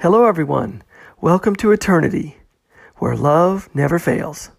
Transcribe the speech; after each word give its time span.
Hello, 0.00 0.26
everyone. 0.26 0.84
Welcome 1.20 1.56
to 1.56 1.72
Eternity, 1.72 2.36
where 2.98 3.16
love 3.16 3.68
never 3.74 3.98
fails. 3.98 4.52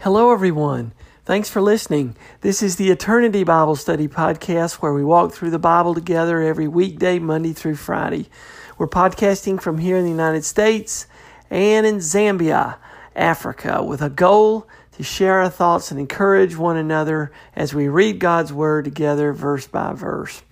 Hello, 0.00 0.30
everyone. 0.30 0.92
Thanks 1.24 1.48
for 1.48 1.62
listening. 1.62 2.14
This 2.42 2.62
is 2.62 2.76
the 2.76 2.90
Eternity 2.90 3.44
Bible 3.44 3.76
Study 3.76 4.08
Podcast 4.08 4.74
where 4.74 4.92
we 4.92 5.02
walk 5.02 5.32
through 5.32 5.52
the 5.52 5.58
Bible 5.58 5.94
together 5.94 6.42
every 6.42 6.68
weekday, 6.68 7.18
Monday 7.18 7.54
through 7.54 7.76
Friday. 7.76 8.28
We're 8.76 8.88
podcasting 8.88 9.58
from 9.58 9.78
here 9.78 9.96
in 9.96 10.04
the 10.04 10.10
United 10.10 10.44
States 10.44 11.06
and 11.50 11.84
in 11.84 11.96
Zambia, 11.96 12.76
Africa, 13.20 13.82
with 13.82 14.00
a 14.00 14.10
goal 14.10 14.66
to 14.92 15.02
share 15.02 15.40
our 15.40 15.50
thoughts 15.50 15.90
and 15.90 16.00
encourage 16.00 16.56
one 16.56 16.76
another 16.76 17.30
as 17.54 17.74
we 17.74 17.86
read 17.86 18.18
God's 18.18 18.52
Word 18.52 18.86
together, 18.86 19.32
verse 19.32 19.66
by 19.66 19.92
verse. 19.92 20.42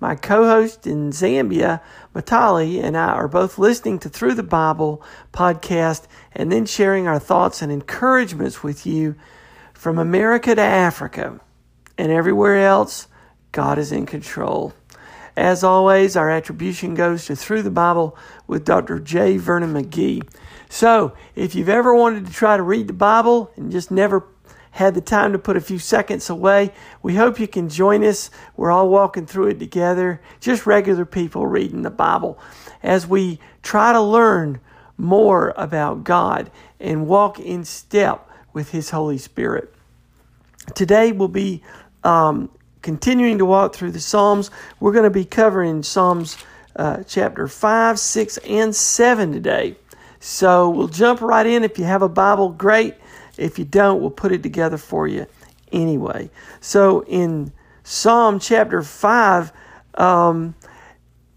My 0.00 0.14
co 0.14 0.44
host 0.44 0.86
in 0.86 1.10
Zambia, 1.10 1.80
Matali, 2.14 2.82
and 2.82 2.96
I 2.96 3.08
are 3.12 3.28
both 3.28 3.58
listening 3.58 3.98
to 4.00 4.08
Through 4.08 4.34
the 4.34 4.42
Bible 4.42 5.02
podcast 5.32 6.06
and 6.32 6.50
then 6.50 6.66
sharing 6.66 7.06
our 7.06 7.18
thoughts 7.18 7.62
and 7.62 7.70
encouragements 7.70 8.62
with 8.62 8.86
you 8.86 9.14
from 9.72 9.98
America 9.98 10.54
to 10.54 10.62
Africa 10.62 11.40
and 11.96 12.10
everywhere 12.10 12.66
else. 12.66 13.06
God 13.52 13.78
is 13.78 13.92
in 13.92 14.06
control. 14.06 14.72
As 15.36 15.64
always, 15.64 16.16
our 16.16 16.30
attribution 16.30 16.94
goes 16.94 17.26
to 17.26 17.36
Through 17.36 17.62
the 17.62 17.70
Bible 17.70 18.16
with 18.46 18.64
Dr. 18.64 18.98
J. 18.98 19.36
Vernon 19.36 19.74
McGee. 19.74 20.22
So, 20.74 21.12
if 21.36 21.54
you've 21.54 21.68
ever 21.68 21.94
wanted 21.94 22.26
to 22.26 22.32
try 22.32 22.56
to 22.56 22.62
read 22.64 22.88
the 22.88 22.94
Bible 22.94 23.48
and 23.54 23.70
just 23.70 23.92
never 23.92 24.26
had 24.72 24.96
the 24.96 25.00
time 25.00 25.30
to 25.30 25.38
put 25.38 25.56
a 25.56 25.60
few 25.60 25.78
seconds 25.78 26.28
away, 26.28 26.72
we 27.00 27.14
hope 27.14 27.38
you 27.38 27.46
can 27.46 27.68
join 27.68 28.02
us. 28.02 28.28
We're 28.56 28.72
all 28.72 28.88
walking 28.88 29.24
through 29.24 29.50
it 29.50 29.60
together, 29.60 30.20
just 30.40 30.66
regular 30.66 31.04
people 31.04 31.46
reading 31.46 31.82
the 31.82 31.90
Bible, 31.90 32.40
as 32.82 33.06
we 33.06 33.38
try 33.62 33.92
to 33.92 34.00
learn 34.00 34.58
more 34.98 35.54
about 35.56 36.02
God 36.02 36.50
and 36.80 37.06
walk 37.06 37.38
in 37.38 37.64
step 37.64 38.28
with 38.52 38.72
His 38.72 38.90
Holy 38.90 39.18
Spirit. 39.18 39.72
Today 40.74 41.12
we'll 41.12 41.28
be 41.28 41.62
um, 42.02 42.50
continuing 42.82 43.38
to 43.38 43.44
walk 43.44 43.76
through 43.76 43.92
the 43.92 44.00
Psalms. 44.00 44.50
We're 44.80 44.90
going 44.90 45.04
to 45.04 45.10
be 45.10 45.24
covering 45.24 45.84
Psalms 45.84 46.36
uh, 46.74 47.04
chapter 47.04 47.46
5, 47.46 47.96
6, 47.96 48.38
and 48.38 48.74
7 48.74 49.32
today. 49.32 49.76
So 50.24 50.70
we'll 50.70 50.88
jump 50.88 51.20
right 51.20 51.44
in. 51.44 51.64
If 51.64 51.78
you 51.78 51.84
have 51.84 52.00
a 52.00 52.08
Bible, 52.08 52.48
great. 52.48 52.94
If 53.36 53.58
you 53.58 53.66
don't, 53.66 54.00
we'll 54.00 54.08
put 54.08 54.32
it 54.32 54.42
together 54.42 54.78
for 54.78 55.06
you 55.06 55.26
anyway. 55.70 56.30
So 56.62 57.04
in 57.04 57.52
Psalm 57.82 58.38
chapter 58.38 58.82
5, 58.82 59.52
um, 59.96 60.54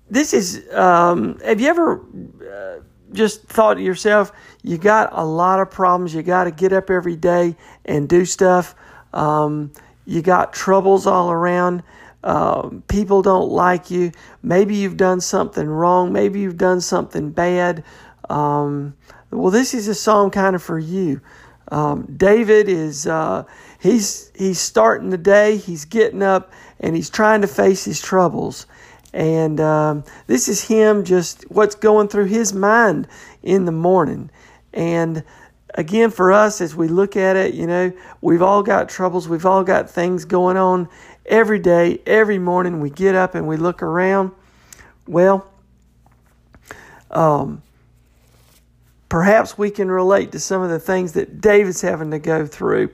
this 0.10 0.34
is, 0.34 0.64
um, 0.74 1.38
have 1.40 1.60
you 1.60 1.68
ever 1.68 2.02
uh, 2.50 2.80
just 3.12 3.44
thought 3.44 3.74
to 3.74 3.82
yourself, 3.82 4.32
you 4.64 4.78
got 4.78 5.10
a 5.12 5.26
lot 5.26 5.60
of 5.60 5.70
problems. 5.70 6.16
You 6.16 6.24
got 6.24 6.46
to 6.46 6.52
get 6.52 6.72
up 6.72 6.90
every 6.90 7.18
day 7.18 7.58
and 7.84 8.08
do 8.08 8.24
stuff. 8.24 8.74
Um, 9.12 9.74
you 10.06 10.22
got 10.22 10.54
troubles 10.54 11.06
all 11.06 11.30
around. 11.30 11.84
Um, 12.24 12.84
people 12.88 13.22
don't 13.22 13.50
like 13.50 13.92
you. 13.92 14.12
Maybe 14.42 14.76
you've 14.76 14.98
done 14.98 15.22
something 15.22 15.68
wrong. 15.68 16.12
Maybe 16.12 16.40
you've 16.40 16.58
done 16.58 16.82
something 16.82 17.32
bad. 17.32 17.84
Um, 18.30 18.96
well, 19.32 19.52
this 19.52 19.74
is 19.74 19.88
a 19.88 19.96
psalm 19.96 20.32
kind 20.32 20.56
of 20.56 20.64
for 20.64 20.80
you. 20.80 21.22
Um, 21.70 22.06
David 22.16 22.70
is 22.70 23.08
uh, 23.08 23.44
he's 23.80 24.32
he's 24.36 24.60
starting 24.60 25.10
the 25.10 25.18
day. 25.18 25.58
He's 25.58 25.86
getting 25.86 26.24
up 26.24 26.52
and 26.80 26.96
he's 26.96 27.10
trying 27.10 27.42
to 27.42 27.48
face 27.48 27.84
his 27.84 28.02
troubles. 28.02 28.66
And 29.14 29.60
um, 29.60 30.04
this 30.28 30.48
is 30.48 30.64
him 30.64 31.04
just 31.04 31.44
what's 31.50 31.76
going 31.76 32.08
through 32.08 32.26
his 32.26 32.54
mind 32.54 33.08
in 33.44 33.66
the 33.66 33.72
morning. 33.72 34.30
And 34.74 35.24
again, 35.74 36.12
for 36.12 36.32
us, 36.32 36.62
as 36.62 36.76
we 36.76 36.88
look 36.88 37.16
at 37.16 37.36
it, 37.36 37.54
you 37.54 37.68
know, 37.68 37.92
we've 38.22 38.42
all 38.42 38.64
got 38.64 38.90
troubles. 38.90 39.28
We've 39.28 39.46
all 39.46 39.64
got 39.64 39.90
things 39.90 40.26
going 40.26 40.58
on 40.58 40.90
every 41.26 41.60
day, 41.60 42.02
every 42.06 42.40
morning. 42.40 42.80
We 42.80 42.90
get 42.90 43.16
up 43.16 43.36
and 43.36 43.48
we 43.48 43.58
look 43.58 43.82
around. 43.82 44.32
Well, 45.08 45.50
um, 47.10 47.64
perhaps 49.10 49.58
we 49.58 49.70
can 49.72 49.90
relate 49.90 50.32
to 50.34 50.40
some 50.40 50.62
of 50.62 50.70
the 50.70 50.80
things 50.80 51.14
that 51.14 51.42
David's 51.42 51.82
having 51.82 52.12
to 52.12 52.20
go 52.20 52.46
through. 52.46 52.90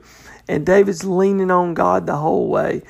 And 0.48 0.66
David's 0.66 1.04
leaning 1.04 1.50
on 1.50 1.74
God 1.74 2.06
the 2.06 2.16
whole 2.16 2.48
way. 2.48 2.82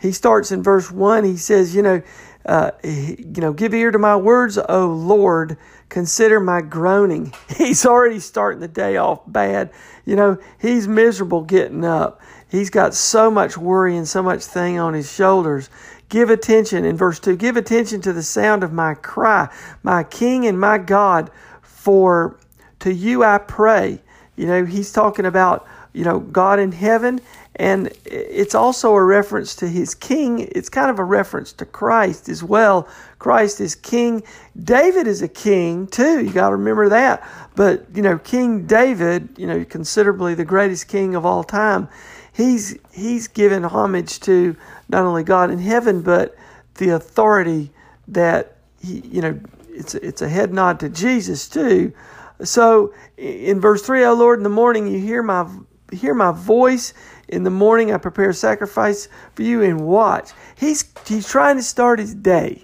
He 0.00 0.12
starts 0.12 0.52
in 0.52 0.62
verse 0.62 0.90
1. 0.90 1.24
He 1.24 1.36
says, 1.36 1.74
You 1.74 1.82
know, 1.82 2.02
uh, 2.44 2.70
you 2.84 3.40
know, 3.40 3.52
give 3.52 3.74
ear 3.74 3.90
to 3.90 3.98
my 3.98 4.16
words, 4.16 4.58
O 4.58 4.86
Lord. 4.86 5.56
Consider 5.88 6.40
my 6.40 6.60
groaning. 6.62 7.32
He's 7.56 7.84
already 7.86 8.20
starting 8.20 8.60
the 8.60 8.68
day 8.68 8.96
off 8.96 9.20
bad. 9.26 9.70
You 10.04 10.14
know, 10.14 10.38
he's 10.60 10.86
miserable 10.86 11.42
getting 11.42 11.84
up. 11.84 12.20
He's 12.48 12.70
got 12.70 12.94
so 12.94 13.28
much 13.28 13.58
worry 13.58 13.96
and 13.96 14.06
so 14.06 14.22
much 14.22 14.44
thing 14.44 14.78
on 14.78 14.94
his 14.94 15.12
shoulders. 15.12 15.68
Give 16.08 16.30
attention 16.30 16.84
in 16.84 16.96
verse 16.96 17.18
2 17.18 17.36
give 17.36 17.56
attention 17.56 18.00
to 18.02 18.12
the 18.12 18.22
sound 18.22 18.62
of 18.62 18.72
my 18.72 18.94
cry, 18.94 19.48
my 19.82 20.04
King 20.04 20.46
and 20.46 20.58
my 20.60 20.78
God, 20.78 21.32
for 21.62 22.38
to 22.86 22.94
you 22.94 23.24
I 23.24 23.38
pray. 23.38 24.00
You 24.36 24.46
know, 24.46 24.64
he's 24.64 24.92
talking 24.92 25.26
about, 25.26 25.66
you 25.92 26.04
know, 26.04 26.20
God 26.20 26.58
in 26.58 26.72
heaven 26.72 27.20
and 27.58 27.90
it's 28.04 28.54
also 28.54 28.94
a 28.94 29.02
reference 29.02 29.56
to 29.56 29.68
his 29.68 29.94
king. 29.94 30.40
It's 30.40 30.68
kind 30.68 30.90
of 30.90 30.98
a 30.98 31.04
reference 31.04 31.54
to 31.54 31.64
Christ 31.64 32.28
as 32.28 32.44
well. 32.44 32.86
Christ 33.18 33.62
is 33.62 33.74
king. 33.74 34.22
David 34.62 35.06
is 35.06 35.22
a 35.22 35.28
king 35.28 35.86
too. 35.86 36.22
You 36.22 36.32
got 36.32 36.50
to 36.50 36.56
remember 36.56 36.90
that. 36.90 37.26
But, 37.54 37.86
you 37.94 38.02
know, 38.02 38.18
King 38.18 38.66
David, 38.66 39.30
you 39.38 39.46
know, 39.46 39.64
considerably 39.64 40.34
the 40.34 40.44
greatest 40.44 40.86
king 40.86 41.14
of 41.14 41.24
all 41.24 41.42
time, 41.42 41.88
he's 42.30 42.78
he's 42.92 43.26
given 43.26 43.64
homage 43.64 44.20
to 44.20 44.54
not 44.90 45.04
only 45.06 45.24
God 45.24 45.50
in 45.50 45.58
heaven, 45.58 46.02
but 46.02 46.36
the 46.74 46.90
authority 46.90 47.70
that 48.08 48.58
he, 48.82 49.00
you 49.00 49.22
know, 49.22 49.40
it's 49.70 49.94
it's 49.94 50.20
a 50.20 50.28
head 50.28 50.52
nod 50.52 50.78
to 50.80 50.90
Jesus 50.90 51.48
too. 51.48 51.94
So 52.42 52.92
in 53.16 53.60
verse 53.60 53.82
3, 53.82 54.04
O 54.04 54.14
Lord, 54.14 54.38
in 54.38 54.42
the 54.42 54.48
morning 54.48 54.86
you 54.86 54.98
hear 54.98 55.22
my 55.22 55.48
hear 55.92 56.14
my 56.14 56.32
voice 56.32 56.92
in 57.28 57.44
the 57.44 57.50
morning 57.50 57.92
I 57.92 57.98
prepare 57.98 58.32
sacrifice 58.32 59.08
for 59.34 59.42
you 59.42 59.62
and 59.62 59.80
watch. 59.80 60.30
He's 60.56 60.84
he's 61.06 61.28
trying 61.28 61.56
to 61.56 61.62
start 61.62 61.98
his 61.98 62.14
day. 62.14 62.62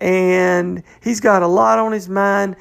And 0.00 0.82
he's 1.02 1.20
got 1.20 1.42
a 1.42 1.48
lot 1.48 1.78
on 1.78 1.92
his 1.92 2.08
mind. 2.08 2.56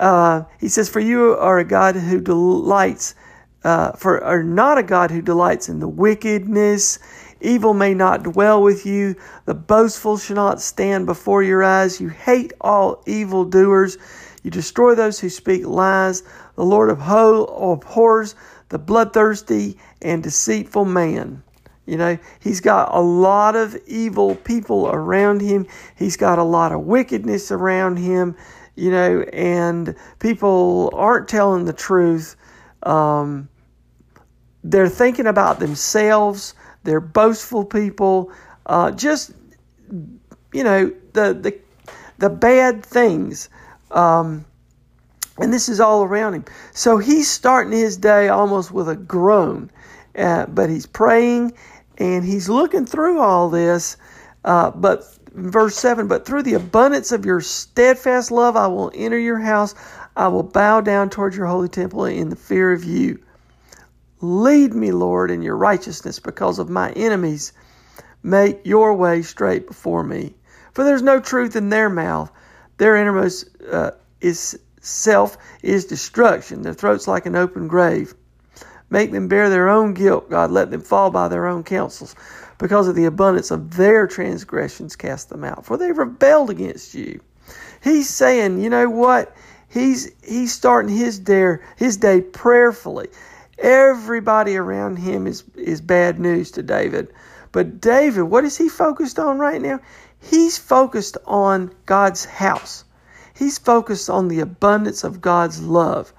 Uh, 0.00 0.44
he 0.58 0.68
says, 0.68 0.88
For 0.88 1.00
you 1.00 1.36
are 1.36 1.58
a 1.58 1.64
God 1.64 1.94
who 1.94 2.20
delights, 2.20 3.14
uh, 3.62 3.92
for 3.92 4.22
are 4.24 4.42
not 4.42 4.78
a 4.78 4.82
God 4.82 5.10
who 5.10 5.22
delights 5.22 5.68
in 5.68 5.78
the 5.78 5.88
wickedness. 5.88 6.98
Evil 7.42 7.74
may 7.74 7.94
not 7.94 8.22
dwell 8.22 8.62
with 8.62 8.84
you. 8.84 9.14
The 9.46 9.54
boastful 9.54 10.18
shall 10.18 10.36
not 10.36 10.60
stand 10.60 11.06
before 11.06 11.42
your 11.42 11.62
eyes. 11.62 12.00
You 12.00 12.08
hate 12.08 12.52
all 12.60 13.02
evildoers. 13.06 13.98
You 14.42 14.50
destroy 14.50 14.94
those 14.94 15.20
who 15.20 15.28
speak 15.28 15.66
lies. 15.66 16.22
The 16.56 16.64
Lord 16.64 16.90
abhors 16.90 18.34
the 18.70 18.78
bloodthirsty 18.78 19.76
and 20.00 20.22
deceitful 20.22 20.84
man. 20.84 21.42
You 21.86 21.96
know, 21.96 22.18
he's 22.38 22.60
got 22.60 22.94
a 22.94 23.00
lot 23.00 23.56
of 23.56 23.76
evil 23.86 24.36
people 24.36 24.88
around 24.88 25.40
him. 25.40 25.66
He's 25.96 26.16
got 26.16 26.38
a 26.38 26.44
lot 26.44 26.72
of 26.72 26.82
wickedness 26.82 27.50
around 27.50 27.96
him, 27.96 28.36
you 28.76 28.90
know, 28.90 29.22
and 29.32 29.96
people 30.20 30.90
aren't 30.94 31.28
telling 31.28 31.64
the 31.64 31.72
truth. 31.72 32.36
Um, 32.84 33.48
they're 34.62 34.88
thinking 34.88 35.26
about 35.26 35.58
themselves. 35.58 36.54
They're 36.84 37.00
boastful 37.00 37.64
people. 37.64 38.30
Uh, 38.66 38.92
just, 38.92 39.32
you 40.52 40.62
know, 40.62 40.92
the, 41.12 41.34
the, 41.34 41.58
the 42.18 42.30
bad 42.30 42.84
things. 42.84 43.48
Um, 43.90 44.44
and 45.38 45.52
this 45.52 45.68
is 45.68 45.80
all 45.80 46.02
around 46.02 46.34
him. 46.34 46.44
So 46.72 46.98
he's 46.98 47.30
starting 47.30 47.72
his 47.72 47.96
day 47.96 48.28
almost 48.28 48.70
with 48.70 48.88
a 48.88 48.96
groan, 48.96 49.70
uh, 50.16 50.46
but 50.46 50.68
he's 50.68 50.86
praying 50.86 51.52
and 51.98 52.24
he's 52.24 52.48
looking 52.48 52.86
through 52.86 53.20
all 53.20 53.48
this. 53.48 53.96
Uh, 54.44 54.70
but 54.70 55.04
verse 55.32 55.76
7 55.76 56.08
But 56.08 56.26
through 56.26 56.42
the 56.42 56.54
abundance 56.54 57.12
of 57.12 57.24
your 57.24 57.40
steadfast 57.40 58.30
love, 58.30 58.56
I 58.56 58.66
will 58.66 58.90
enter 58.94 59.18
your 59.18 59.38
house. 59.38 59.74
I 60.16 60.28
will 60.28 60.42
bow 60.42 60.80
down 60.80 61.10
towards 61.10 61.36
your 61.36 61.46
holy 61.46 61.68
temple 61.68 62.04
in 62.04 62.30
the 62.30 62.36
fear 62.36 62.72
of 62.72 62.84
you. 62.84 63.20
Lead 64.20 64.74
me, 64.74 64.92
Lord, 64.92 65.30
in 65.30 65.40
your 65.40 65.56
righteousness 65.56 66.18
because 66.18 66.58
of 66.58 66.68
my 66.68 66.90
enemies. 66.92 67.52
Make 68.22 68.66
your 68.66 68.94
way 68.94 69.22
straight 69.22 69.66
before 69.66 70.04
me. 70.04 70.34
For 70.72 70.84
there's 70.84 71.02
no 71.02 71.20
truth 71.20 71.56
in 71.56 71.70
their 71.70 71.88
mouth. 71.88 72.30
Their 72.80 72.96
innermost 72.96 73.44
uh, 73.70 73.90
is 74.22 74.58
itself 74.78 75.36
is 75.62 75.84
destruction. 75.84 76.62
Their 76.62 76.72
throats 76.72 77.06
like 77.06 77.26
an 77.26 77.36
open 77.36 77.68
grave. 77.68 78.14
Make 78.88 79.12
them 79.12 79.28
bear 79.28 79.50
their 79.50 79.68
own 79.68 79.92
guilt, 79.92 80.30
God. 80.30 80.50
Let 80.50 80.70
them 80.70 80.80
fall 80.80 81.10
by 81.10 81.28
their 81.28 81.46
own 81.46 81.62
counsels. 81.62 82.16
Because 82.56 82.88
of 82.88 82.94
the 82.94 83.04
abundance 83.04 83.50
of 83.50 83.76
their 83.76 84.06
transgressions, 84.06 84.96
cast 84.96 85.28
them 85.28 85.44
out. 85.44 85.66
For 85.66 85.76
they 85.76 85.92
rebelled 85.92 86.48
against 86.48 86.94
you. 86.94 87.20
He's 87.84 88.08
saying, 88.08 88.62
you 88.62 88.70
know 88.70 88.88
what? 88.88 89.36
He's 89.68 90.10
he's 90.24 90.54
starting 90.54 90.96
his 90.96 91.20
his 91.76 91.98
day 91.98 92.22
prayerfully. 92.22 93.08
Everybody 93.58 94.56
around 94.56 94.96
him 94.96 95.26
is 95.26 95.44
is 95.54 95.82
bad 95.82 96.18
news 96.18 96.50
to 96.52 96.62
David. 96.62 97.12
But 97.52 97.78
David, 97.82 98.22
what 98.22 98.44
is 98.44 98.56
he 98.56 98.70
focused 98.70 99.18
on 99.18 99.38
right 99.38 99.60
now? 99.60 99.80
He's 100.20 100.58
focused 100.58 101.16
on 101.26 101.72
God's 101.86 102.24
house. 102.24 102.84
He's 103.34 103.58
focused 103.58 104.10
on 104.10 104.28
the 104.28 104.40
abundance 104.40 105.02
of 105.02 105.20
God's 105.20 105.62
love. 105.62 106.12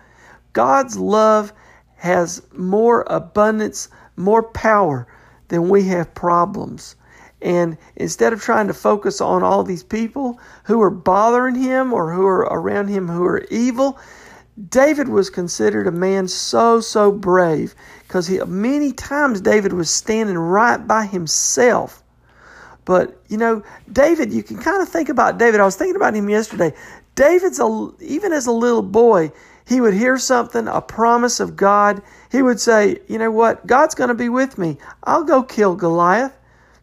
God's 0.53 0.97
love 0.97 1.53
has 1.97 2.41
more 2.51 3.05
abundance, 3.07 3.89
more 4.15 4.41
power 4.41 5.07
than 5.49 5.69
we 5.69 5.83
have 5.83 6.15
problems. 6.15 6.95
And 7.41 7.77
instead 7.95 8.33
of 8.33 8.41
trying 8.41 8.67
to 8.67 8.73
focus 8.73 9.21
on 9.21 9.43
all 9.43 9.63
these 9.63 9.83
people 9.83 10.39
who 10.63 10.81
are 10.81 10.89
bothering 10.89 11.55
him 11.55 11.93
or 11.93 12.11
who 12.11 12.25
are 12.25 12.41
around 12.41 12.87
him 12.87 13.07
who 13.07 13.23
are 13.23 13.45
evil, 13.49 13.99
David 14.69 15.09
was 15.09 15.29
considered 15.29 15.87
a 15.87 15.91
man 15.91 16.27
so, 16.27 16.81
so 16.81 17.11
brave 17.11 17.73
because 18.07 18.29
many 18.47 18.91
times 18.91 19.41
David 19.41 19.73
was 19.73 19.89
standing 19.89 20.37
right 20.37 20.85
by 20.85 21.05
himself. 21.05 22.00
But, 22.85 23.21
you 23.27 23.37
know, 23.37 23.63
David, 23.91 24.33
you 24.33 24.43
can 24.43 24.57
kind 24.57 24.81
of 24.81 24.89
think 24.89 25.09
about 25.09 25.37
David. 25.37 25.59
I 25.59 25.65
was 25.65 25.75
thinking 25.75 25.95
about 25.95 26.15
him 26.15 26.29
yesterday. 26.29 26.73
David's, 27.15 27.59
a, 27.59 27.89
even 27.99 28.33
as 28.33 28.47
a 28.47 28.51
little 28.51 28.81
boy, 28.81 29.31
he 29.67 29.81
would 29.81 29.93
hear 29.93 30.17
something, 30.17 30.67
a 30.67 30.81
promise 30.81 31.39
of 31.39 31.55
God. 31.55 32.01
He 32.31 32.41
would 32.41 32.59
say, 32.59 32.99
You 33.07 33.19
know 33.19 33.31
what? 33.31 33.65
God's 33.67 33.95
going 33.95 34.07
to 34.09 34.15
be 34.15 34.29
with 34.29 34.57
me. 34.57 34.77
I'll 35.03 35.23
go 35.23 35.43
kill 35.43 35.75
Goliath. 35.75 36.35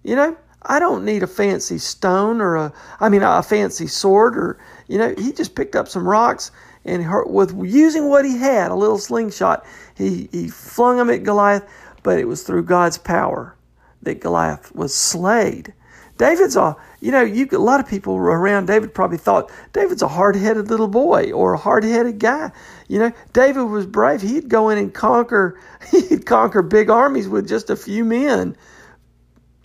You 0.05 0.15
know, 0.17 0.37
I 0.63 0.79
don't 0.79 1.05
need 1.05 1.23
a 1.23 1.27
fancy 1.27 1.79
stone 1.79 2.41
or 2.41 2.57
a, 2.57 2.73
I 3.01 3.09
mean, 3.09 3.23
a 3.23 3.43
fancy 3.43 3.89
sword 3.89 4.37
or, 4.37 4.59
you 4.87 4.99
know, 4.99 5.15
he 5.19 5.33
just 5.33 5.55
picked 5.55 5.75
up 5.75 5.89
some 5.89 6.09
rocks 6.09 6.53
and 6.89 7.07
with 7.27 7.55
using 7.65 8.09
what 8.09 8.25
he 8.25 8.39
had, 8.39 8.71
a 8.71 8.75
little 8.75 8.99
slingshot, 8.99 9.65
he, 9.95 10.29
he 10.33 10.49
flung 10.49 10.97
them 10.97 11.11
at 11.11 11.23
Goliath, 11.23 11.69
but 12.03 12.19
it 12.19 12.27
was 12.27 12.43
through 12.43 12.63
God's 12.63 12.97
power 12.97 13.55
that 14.03 14.21
Goliath 14.21 14.75
was 14.75 14.95
slayed. 14.95 15.75
David's 16.19 16.57
a, 16.57 16.77
you 17.01 17.13
know, 17.13 17.23
you 17.23 17.49
a 17.53 17.59
lot 17.59 17.79
of 17.79 17.89
people 17.89 18.17
around 18.17 18.67
David 18.67 18.93
probably 18.93 19.19
thought 19.19 19.51
David's 19.73 20.03
a 20.03 20.09
hard-headed 20.09 20.69
little 20.69 20.89
boy 20.89 21.31
or 21.31 21.55
a 21.55 21.59
hard-headed 21.59 22.19
guy. 22.19 22.51
You 22.89 22.99
know, 22.99 23.13
David 23.33 23.63
was 23.63 23.87
brave. 23.87 24.21
He'd 24.21 24.49
go 24.49 24.69
in 24.69 24.79
and 24.79 24.93
conquer, 24.93 25.59
he'd 25.91 26.27
conquer 26.27 26.61
big 26.61 26.91
armies 26.91 27.29
with 27.29 27.49
just 27.49 27.71
a 27.71 27.77
few 27.77 28.05
men. 28.05 28.57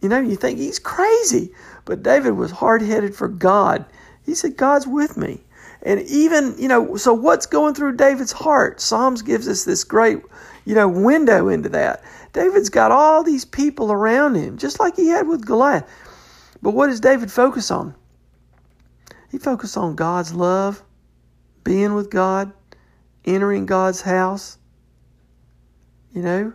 You 0.01 0.09
know, 0.09 0.19
you 0.19 0.35
think 0.35 0.59
he's 0.59 0.79
crazy, 0.79 1.53
but 1.85 2.03
David 2.03 2.31
was 2.31 2.51
hard-headed 2.51 3.15
for 3.15 3.27
God. 3.27 3.85
He 4.23 4.35
said, 4.35 4.55
"God's 4.55 4.85
with 4.85 5.17
me." 5.17 5.41
And 5.81 6.01
even, 6.01 6.55
you 6.57 6.67
know, 6.67 6.95
so 6.95 7.13
what's 7.13 7.45
going 7.45 7.73
through 7.73 7.97
David's 7.97 8.31
heart? 8.31 8.79
Psalms 8.79 9.21
gives 9.21 9.47
us 9.49 9.65
this 9.65 9.83
great, 9.83 10.19
you 10.65 10.75
know, 10.75 10.87
window 10.87 11.49
into 11.49 11.69
that. 11.69 12.03
David's 12.31 12.69
got 12.69 12.91
all 12.91 13.23
these 13.23 13.43
people 13.43 13.91
around 13.91 14.35
him, 14.35 14.57
just 14.57 14.79
like 14.79 14.95
he 14.95 15.09
had 15.09 15.27
with 15.27 15.45
Goliath. 15.45 15.85
But 16.63 16.71
what 16.71 16.87
does 16.87 17.01
David 17.01 17.29
focus 17.29 17.69
on? 17.71 17.93
He 19.29 19.37
focused 19.37 19.75
on 19.75 19.95
God's 19.95 20.33
love, 20.33 20.81
being 21.65 21.93
with 21.93 22.09
God, 22.09 22.53
entering 23.25 23.65
God's 23.65 23.99
house. 24.01 24.57
You 26.13 26.21
know? 26.21 26.53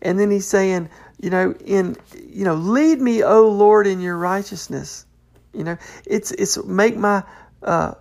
And 0.00 0.18
then 0.18 0.30
he's 0.30 0.46
saying, 0.46 0.88
you 1.20 1.28
know, 1.28 1.52
in 1.66 1.96
you 2.16 2.44
know, 2.44 2.54
lead 2.54 2.98
me, 2.98 3.22
O 3.22 3.46
Lord, 3.48 3.86
in 3.86 4.00
your 4.00 4.16
righteousness. 4.16 5.04
You 5.52 5.64
know, 5.64 5.76
it's 6.06 6.32
it's 6.32 6.64
make 6.64 6.96
my 6.96 7.22
uh, 7.62 7.92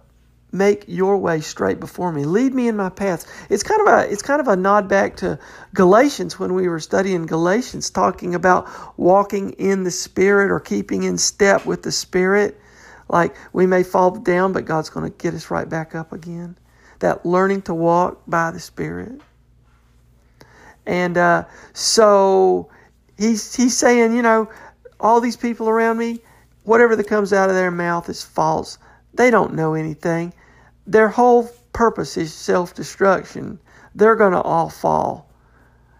make 0.52 0.84
your 0.88 1.18
way 1.18 1.40
straight 1.40 1.80
before 1.80 2.12
me. 2.12 2.26
Lead 2.26 2.54
me 2.54 2.68
in 2.68 2.76
my 2.76 2.90
paths. 2.90 3.26
It's 3.50 3.64
kind 3.64 3.82
of 3.82 3.88
a 3.88 4.12
it's 4.12 4.22
kind 4.22 4.42
of 4.42 4.48
a 4.48 4.56
nod 4.56 4.88
back 4.88 5.16
to 5.18 5.40
Galatians 5.74 6.40
when 6.40 6.54
we 6.54 6.68
were 6.68 6.80
studying 6.80 7.26
Galatians, 7.26 7.90
talking 7.90 8.36
about 8.36 8.68
walking 8.98 9.52
in 9.52 9.84
the 9.84 9.92
Spirit 9.92 10.52
or 10.52 10.60
keeping 10.60 11.04
in 11.04 11.18
step 11.18 11.66
with 11.66 11.84
the 11.84 11.92
Spirit. 11.92 12.60
Like 13.10 13.36
we 13.54 13.66
may 13.66 13.84
fall 13.84 14.12
down, 14.12 14.54
but 14.54 14.66
God's 14.66 14.90
going 14.90 15.10
to 15.10 15.18
get 15.18 15.34
us 15.34 15.52
right 15.52 15.68
back 15.68 15.96
up 15.96 16.12
again. 16.12 16.58
That 17.00 17.26
learning 17.26 17.64
to 17.64 17.74
walk 17.74 18.22
by 18.28 18.52
the 18.52 18.60
Spirit. 18.60 19.22
And 20.86 21.18
uh, 21.18 21.46
so 21.74 22.70
he's 23.18 23.56
he's 23.56 23.78
saying, 23.78 24.16
you 24.16 24.22
know, 24.22 24.50
all 25.00 25.22
these 25.22 25.38
people 25.38 25.70
around 25.70 25.98
me, 25.98 26.20
whatever 26.64 26.96
that 26.96 27.08
comes 27.08 27.32
out 27.32 27.50
of 27.50 27.56
their 27.56 27.72
mouth 27.72 28.10
is 28.10 28.22
false. 28.22 28.78
They 29.14 29.30
don't 29.30 29.56
know 29.56 29.74
anything 29.74 30.34
their 30.88 31.10
whole 31.10 31.50
purpose 31.74 32.18
is 32.18 32.34
self 32.34 32.74
destruction. 32.74 33.60
They're 33.96 34.16
going 34.16 34.34
to 34.34 34.42
all 34.42 34.70
fall. 34.70 35.30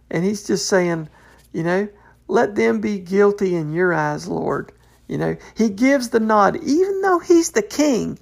And 0.10 0.24
he's 0.24 0.46
just 0.46 0.68
saying, 0.68 1.10
you 1.54 1.64
know, 1.64 1.88
let 2.28 2.56
them 2.56 2.82
be 2.82 3.00
guilty 3.00 3.56
in 3.56 3.74
your 3.74 3.94
eyes, 3.94 4.28
Lord. 4.28 4.72
You 5.08 5.18
know, 5.18 5.36
he 5.56 5.70
gives 5.70 6.10
the 6.10 6.20
nod, 6.20 6.58
even 6.64 7.02
though 7.02 7.20
he's 7.20 7.52
the 7.52 7.62
king, 7.62 8.18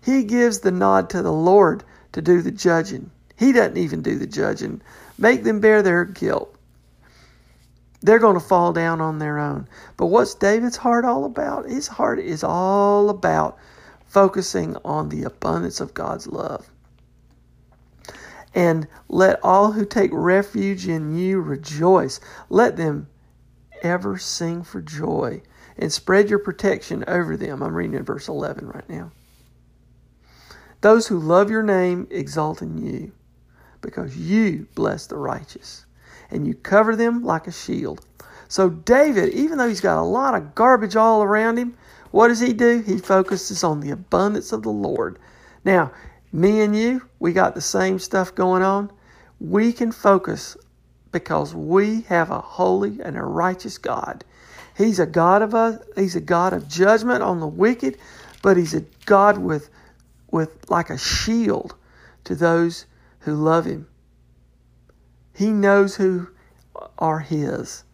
he 0.00 0.24
gives 0.24 0.60
the 0.60 0.72
nod 0.72 1.10
to 1.10 1.22
the 1.22 1.32
Lord 1.32 1.84
to 2.12 2.20
do 2.20 2.42
the 2.42 2.50
judging. 2.50 3.10
He 3.36 3.52
doesn't 3.52 3.76
even 3.76 4.02
do 4.02 4.18
the 4.18 4.26
judging. 4.26 4.82
Make 5.18 5.44
them 5.44 5.60
bear 5.60 5.82
their 5.82 6.04
guilt. 6.04 6.54
They're 8.00 8.18
going 8.18 8.34
to 8.34 8.40
fall 8.40 8.72
down 8.72 9.00
on 9.00 9.18
their 9.18 9.38
own. 9.38 9.68
But 9.96 10.06
what's 10.06 10.34
David's 10.34 10.76
heart 10.76 11.04
all 11.04 11.24
about? 11.24 11.70
His 11.70 11.86
heart 11.86 12.18
is 12.18 12.42
all 12.42 13.08
about 13.08 13.58
focusing 14.12 14.76
on 14.84 15.08
the 15.08 15.22
abundance 15.22 15.80
of 15.80 15.94
God's 15.94 16.26
love. 16.26 16.68
And 18.54 18.86
let 19.08 19.40
all 19.42 19.72
who 19.72 19.86
take 19.86 20.10
refuge 20.12 20.86
in 20.86 21.16
you 21.16 21.40
rejoice. 21.40 22.20
Let 22.50 22.76
them 22.76 23.08
ever 23.80 24.18
sing 24.18 24.62
for 24.64 24.82
joy 24.82 25.40
and 25.78 25.90
spread 25.90 26.28
your 26.28 26.38
protection 26.38 27.04
over 27.08 27.38
them. 27.38 27.62
I'm 27.62 27.74
reading 27.74 27.96
in 27.96 28.04
verse 28.04 28.28
11 28.28 28.68
right 28.68 28.88
now. 28.88 29.12
Those 30.82 31.06
who 31.06 31.18
love 31.18 31.50
your 31.50 31.62
name 31.62 32.06
exalt 32.10 32.60
in 32.60 32.76
you 32.76 33.12
because 33.80 34.18
you 34.18 34.66
bless 34.74 35.06
the 35.06 35.16
righteous 35.16 35.86
and 36.30 36.46
you 36.46 36.52
cover 36.54 36.96
them 36.96 37.22
like 37.24 37.46
a 37.46 37.52
shield. 37.52 38.04
So, 38.48 38.68
David, 38.68 39.32
even 39.32 39.56
though 39.56 39.68
he's 39.68 39.80
got 39.80 39.98
a 39.98 40.04
lot 40.04 40.34
of 40.34 40.54
garbage 40.54 40.96
all 40.96 41.22
around 41.22 41.56
him, 41.56 41.78
what 42.12 42.28
does 42.28 42.40
he 42.40 42.52
do? 42.52 42.82
He 42.82 42.98
focuses 42.98 43.64
on 43.64 43.80
the 43.80 43.90
abundance 43.90 44.52
of 44.52 44.62
the 44.62 44.70
Lord. 44.70 45.18
Now, 45.64 45.92
me 46.32 46.60
and 46.60 46.76
you, 46.76 47.02
we 47.18 47.32
got 47.32 47.54
the 47.54 47.60
same 47.60 47.98
stuff 47.98 48.34
going 48.34 48.62
on. 48.62 48.92
We 49.40 49.72
can 49.72 49.92
focus 49.92 50.56
because 51.10 51.54
we 51.54 52.02
have 52.02 52.30
a 52.30 52.40
holy 52.40 53.00
and 53.00 53.16
a 53.16 53.22
righteous 53.22 53.78
God. 53.78 54.24
He's 54.76 54.98
a 54.98 55.06
God 55.06 55.42
of 55.42 55.54
us, 55.54 55.82
he's 55.96 56.16
a 56.16 56.20
God 56.20 56.52
of 56.52 56.68
judgment 56.68 57.22
on 57.22 57.40
the 57.40 57.46
wicked, 57.46 57.98
but 58.42 58.56
he's 58.56 58.74
a 58.74 58.84
God 59.04 59.38
with 59.38 59.68
with 60.30 60.70
like 60.70 60.88
a 60.88 60.96
shield 60.96 61.74
to 62.24 62.34
those 62.34 62.86
who 63.20 63.34
love 63.34 63.66
him. 63.66 63.86
He 65.34 65.50
knows 65.50 65.96
who 65.96 66.28
are 66.98 67.20
his. 67.20 67.84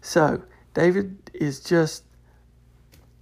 So, 0.00 0.42
David 0.74 1.30
is 1.34 1.58
just 1.58 2.04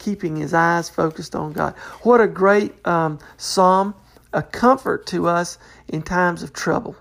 keeping 0.04 0.36
his 0.36 0.52
eyes 0.52 0.90
focused 0.90 1.34
on 1.34 1.52
God. 1.52 1.74
What 2.02 2.20
a 2.20 2.28
great 2.28 2.74
um, 2.86 3.18
psalm, 3.38 3.94
a 4.34 4.42
comfort 4.42 5.06
to 5.06 5.26
us 5.28 5.58
in 5.88 6.02
times 6.02 6.42
of 6.42 6.52
trouble. 6.52 6.94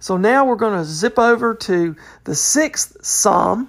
So 0.00 0.16
now 0.16 0.46
we're 0.46 0.56
going 0.56 0.78
to 0.78 0.84
zip 0.84 1.18
over 1.18 1.54
to 1.54 1.94
the 2.24 2.34
sixth 2.34 3.04
psalm. 3.04 3.68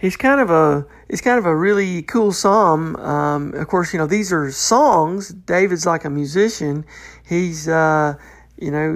It's 0.00 0.16
kind 0.16 0.40
of 0.40 0.50
a 0.50 0.86
it's 1.08 1.20
kind 1.20 1.38
of 1.38 1.44
a 1.44 1.54
really 1.54 2.02
cool 2.02 2.32
psalm. 2.32 2.96
Um, 2.96 3.54
of 3.54 3.68
course, 3.68 3.92
you 3.92 3.98
know 3.98 4.06
these 4.06 4.32
are 4.32 4.50
songs. 4.50 5.28
David's 5.28 5.84
like 5.84 6.04
a 6.04 6.10
musician. 6.10 6.86
He's 7.26 7.68
uh, 7.68 8.14
you 8.60 8.70
know, 8.70 8.94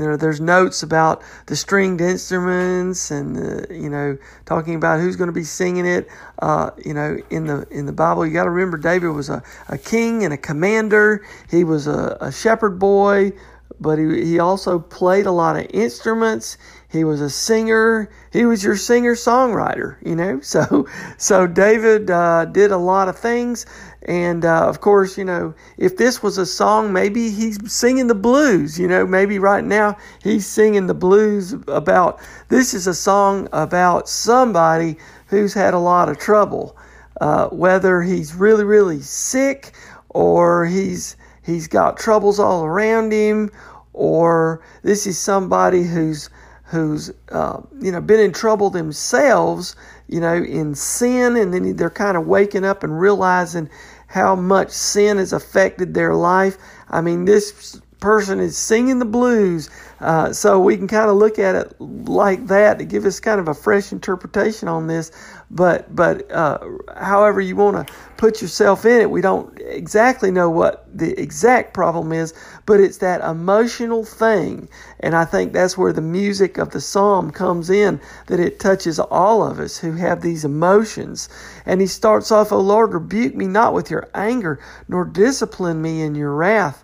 there, 0.00 0.16
there's 0.16 0.40
notes 0.40 0.82
about 0.82 1.22
the 1.46 1.56
stringed 1.56 2.00
instruments 2.00 3.10
and 3.10 3.36
you 3.70 3.90
know 3.90 4.16
talking 4.46 4.74
about 4.74 5.00
who's 5.00 5.16
going 5.16 5.28
to 5.28 5.32
be 5.32 5.44
singing 5.44 5.86
it. 5.86 6.08
Uh, 6.38 6.70
you 6.84 6.94
know, 6.94 7.18
in 7.30 7.46
the 7.46 7.66
in 7.70 7.86
the 7.86 7.92
Bible, 7.92 8.26
you 8.26 8.32
got 8.32 8.44
to 8.44 8.50
remember 8.50 8.78
David 8.78 9.08
was 9.08 9.28
a, 9.28 9.42
a 9.68 9.78
king 9.78 10.24
and 10.24 10.32
a 10.32 10.38
commander. 10.38 11.24
He 11.50 11.64
was 11.64 11.86
a, 11.86 12.16
a 12.20 12.32
shepherd 12.32 12.78
boy, 12.78 13.32
but 13.80 13.98
he, 13.98 14.24
he 14.24 14.38
also 14.38 14.78
played 14.78 15.26
a 15.26 15.32
lot 15.32 15.56
of 15.56 15.66
instruments. 15.70 16.56
He 16.92 17.04
was 17.04 17.22
a 17.22 17.30
singer. 17.30 18.10
He 18.30 18.44
was 18.44 18.62
your 18.62 18.76
singer 18.76 19.14
songwriter, 19.14 19.96
you 20.04 20.14
know. 20.14 20.40
So, 20.52 20.86
so 21.16 21.46
David 21.46 22.10
uh, 22.10 22.44
did 22.44 22.70
a 22.70 22.76
lot 22.76 23.08
of 23.08 23.18
things, 23.18 23.64
and 24.02 24.44
uh, 24.44 24.68
of 24.68 24.82
course, 24.82 25.16
you 25.16 25.24
know, 25.24 25.54
if 25.78 25.96
this 25.96 26.22
was 26.22 26.36
a 26.36 26.44
song, 26.44 26.92
maybe 26.92 27.30
he's 27.30 27.72
singing 27.72 28.08
the 28.08 28.14
blues. 28.14 28.78
You 28.78 28.88
know, 28.88 29.06
maybe 29.06 29.38
right 29.38 29.64
now 29.64 29.96
he's 30.22 30.46
singing 30.46 30.86
the 30.86 30.94
blues 30.94 31.54
about. 31.66 32.20
This 32.48 32.74
is 32.74 32.86
a 32.86 32.94
song 32.94 33.48
about 33.52 34.06
somebody 34.06 34.98
who's 35.28 35.54
had 35.54 35.72
a 35.72 35.78
lot 35.78 36.10
of 36.10 36.18
trouble, 36.18 36.76
uh, 37.22 37.48
whether 37.48 38.02
he's 38.02 38.34
really, 38.34 38.64
really 38.64 39.00
sick 39.00 39.72
or 40.10 40.66
he's 40.66 41.16
he's 41.42 41.68
got 41.68 41.96
troubles 41.96 42.38
all 42.38 42.64
around 42.66 43.12
him, 43.12 43.50
or 43.94 44.62
this 44.82 45.06
is 45.06 45.18
somebody 45.18 45.84
who's 45.84 46.28
who's 46.72 47.12
uh, 47.30 47.60
you 47.80 47.92
know 47.92 48.00
been 48.00 48.18
in 48.18 48.32
trouble 48.32 48.70
themselves, 48.70 49.76
you 50.08 50.18
know, 50.20 50.34
in 50.34 50.74
sin, 50.74 51.36
and 51.36 51.52
then 51.52 51.76
they're 51.76 51.90
kind 51.90 52.16
of 52.16 52.26
waking 52.26 52.64
up 52.64 52.82
and 52.82 52.98
realizing 52.98 53.68
how 54.06 54.34
much 54.34 54.70
sin 54.70 55.18
has 55.18 55.32
affected 55.32 55.94
their 55.94 56.14
life. 56.14 56.56
I 56.88 57.02
mean, 57.02 57.26
this 57.26 57.80
person 58.02 58.40
is 58.40 58.58
singing 58.58 58.98
the 58.98 59.06
blues. 59.06 59.70
Uh, 60.00 60.32
so 60.32 60.60
we 60.60 60.76
can 60.76 60.88
kind 60.88 61.08
of 61.08 61.16
look 61.16 61.38
at 61.38 61.54
it 61.54 61.80
like 61.80 62.48
that 62.48 62.78
to 62.80 62.84
give 62.84 63.04
us 63.04 63.20
kind 63.20 63.38
of 63.38 63.46
a 63.46 63.54
fresh 63.54 63.92
interpretation 63.92 64.68
on 64.68 64.88
this. 64.88 65.12
But 65.48 65.94
but 65.94 66.30
uh, 66.32 66.58
however 66.96 67.40
you 67.40 67.54
want 67.54 67.86
to 67.86 67.94
put 68.16 68.42
yourself 68.42 68.84
in 68.84 69.00
it, 69.00 69.10
we 69.10 69.20
don't 69.20 69.56
exactly 69.60 70.32
know 70.32 70.50
what 70.50 70.86
the 70.92 71.12
exact 71.20 71.72
problem 71.72 72.12
is, 72.12 72.34
but 72.66 72.80
it's 72.80 72.98
that 72.98 73.20
emotional 73.20 74.04
thing, 74.04 74.68
and 75.00 75.14
I 75.14 75.24
think 75.24 75.52
that's 75.52 75.78
where 75.78 75.92
the 75.92 76.00
music 76.00 76.58
of 76.58 76.70
the 76.70 76.80
psalm 76.80 77.30
comes 77.30 77.70
in. 77.70 78.00
That 78.26 78.40
it 78.40 78.58
touches 78.58 78.98
all 78.98 79.46
of 79.46 79.60
us 79.60 79.78
who 79.78 79.92
have 79.92 80.20
these 80.20 80.44
emotions. 80.44 81.28
And 81.64 81.80
he 81.80 81.86
starts 81.86 82.32
off, 82.32 82.50
"O 82.50 82.58
Lord, 82.58 82.92
rebuke 82.92 83.36
me 83.36 83.46
not 83.46 83.72
with 83.72 83.90
your 83.90 84.08
anger, 84.14 84.58
nor 84.88 85.04
discipline 85.04 85.80
me 85.80 86.02
in 86.02 86.16
your 86.16 86.34
wrath." 86.34 86.82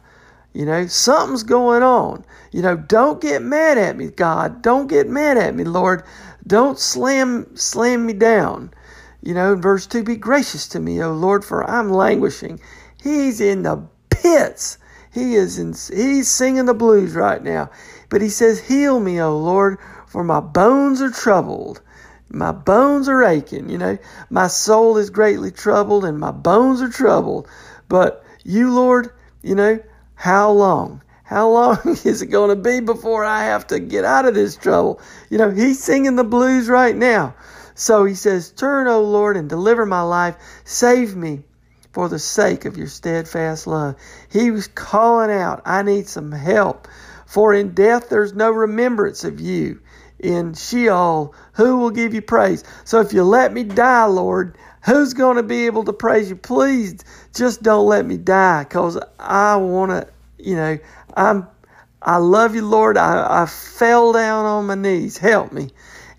You 0.53 0.65
know, 0.65 0.87
something's 0.87 1.43
going 1.43 1.83
on. 1.83 2.25
You 2.51 2.63
know, 2.63 2.77
don't 2.77 3.21
get 3.21 3.43
mad 3.43 3.79
at 3.79 3.97
me, 3.97 4.09
God. 4.09 4.63
Don't 4.63 4.89
get 4.89 5.09
mad 5.09 5.37
at 5.37 5.55
me, 5.55 5.65
Lord. 5.65 6.03
Don't 6.47 6.79
slam 6.79 7.55
slam 7.57 8.07
me 8.07 8.15
down. 8.15 8.73
You 9.23 9.35
know, 9.35 9.53
in 9.53 9.61
verse 9.61 9.87
2, 9.87 10.05
be 10.05 10.17
gracious 10.17 10.69
to 10.69 10.81
me, 10.81 11.03
O 11.03 11.13
Lord, 11.13 11.45
for 11.45 11.69
I'm 11.69 11.91
languishing. 11.91 12.61
He's 13.03 13.41
in 13.41 13.63
the 13.63 13.87
pits. 14.11 14.79
He 15.13 15.35
is 15.35 15.59
in, 15.59 15.75
he's 15.95 16.29
singing 16.29 16.67
the 16.67 16.75
blues 16.75 17.15
right 17.15 17.43
now. 17.43 17.71
But 18.09 18.23
he 18.23 18.29
says, 18.29 18.61
Heal 18.61 19.01
me, 19.01 19.21
O 19.21 19.37
Lord, 19.37 19.79
for 20.07 20.25
my 20.25 20.41
bones 20.41 21.03
are 21.03 21.11
troubled. 21.11 21.83
My 22.31 22.53
bones 22.53 23.09
are 23.09 23.23
aching, 23.23 23.69
you 23.69 23.79
know. 23.79 23.99
My 24.31 24.47
soul 24.47 24.99
is 24.99 25.11
greatly 25.11 25.51
troubled 25.51 26.05
and 26.05 26.19
my 26.19 26.31
bones 26.31 26.83
are 26.83 26.91
troubled. 26.91 27.49
But 27.89 28.25
you, 28.45 28.73
Lord, 28.73 29.11
you 29.43 29.55
know, 29.55 29.81
how 30.19 30.51
long? 30.51 31.01
How 31.23 31.49
long 31.49 31.79
is 31.85 32.23
it 32.23 32.27
going 32.27 32.51
to 32.51 32.57
be 32.57 32.81
before 32.81 33.25
I 33.25 33.45
have 33.45 33.69
to 33.69 33.79
get 33.79 34.05
out 34.05 34.25
of 34.27 34.35
this 34.35 34.57
trouble? 34.57 35.01
You 35.31 35.39
know, 35.39 35.51
he's 35.51 35.81
singing 35.81 36.17
the 36.17 36.25
blues 36.25 36.69
right 36.69 36.95
now. 36.95 37.37
So 37.77 38.05
he 38.05 38.17
says, 38.17 38.51
Turn, 38.51 38.89
O 38.89 39.01
Lord, 39.01 39.37
and 39.37 39.49
deliver 39.49 39.87
my 39.87 40.03
life. 40.03 40.35
Save 40.65 41.15
me 41.15 41.45
for 41.93 42.09
the 42.09 42.19
sake 42.19 42.65
of 42.65 42.77
your 42.77 42.89
steadfast 42.89 43.69
love. 43.69 43.95
He 44.29 44.51
was 44.51 44.67
calling 44.67 45.31
out, 45.31 45.63
I 45.65 45.83
need 45.83 46.09
some 46.09 46.33
help. 46.33 46.89
For 47.25 47.55
in 47.55 47.75
death 47.75 48.09
there's 48.09 48.35
no 48.35 48.51
remembrance 48.51 49.23
of 49.23 49.39
you. 49.39 49.81
In 50.19 50.55
Sheol, 50.55 51.33
who 51.53 51.79
will 51.79 51.91
give 51.91 52.13
you 52.13 52.23
praise? 52.23 52.65
So 52.85 52.99
if 53.01 53.13
you 53.13 53.23
let 53.23 53.53
me 53.53 53.63
die, 53.63 54.07
Lord, 54.07 54.59
who's 54.85 55.15
going 55.15 55.37
to 55.37 55.43
be 55.43 55.67
able 55.67 55.85
to 55.85 55.93
praise 55.93 56.31
you? 56.31 56.37
Please 56.37 57.05
just 57.35 57.63
don't 57.63 57.87
let 57.87 58.07
me 58.07 58.17
die 58.17 58.65
because 58.65 58.99
I 59.19 59.57
want 59.57 59.91
to, 59.91 60.09
you 60.39 60.57
know, 60.57 60.79
I'm, 61.17 61.47
I 62.03 62.17
love 62.19 62.55
you, 62.55 62.65
Lord. 62.65 62.97
I, 62.97 63.43
I 63.43 63.47
fell 63.47 64.13
down 64.13 64.45
on 64.45 64.67
my 64.67 64.75
knees. 64.75 65.19
Help 65.19 65.53
me. 65.53 65.71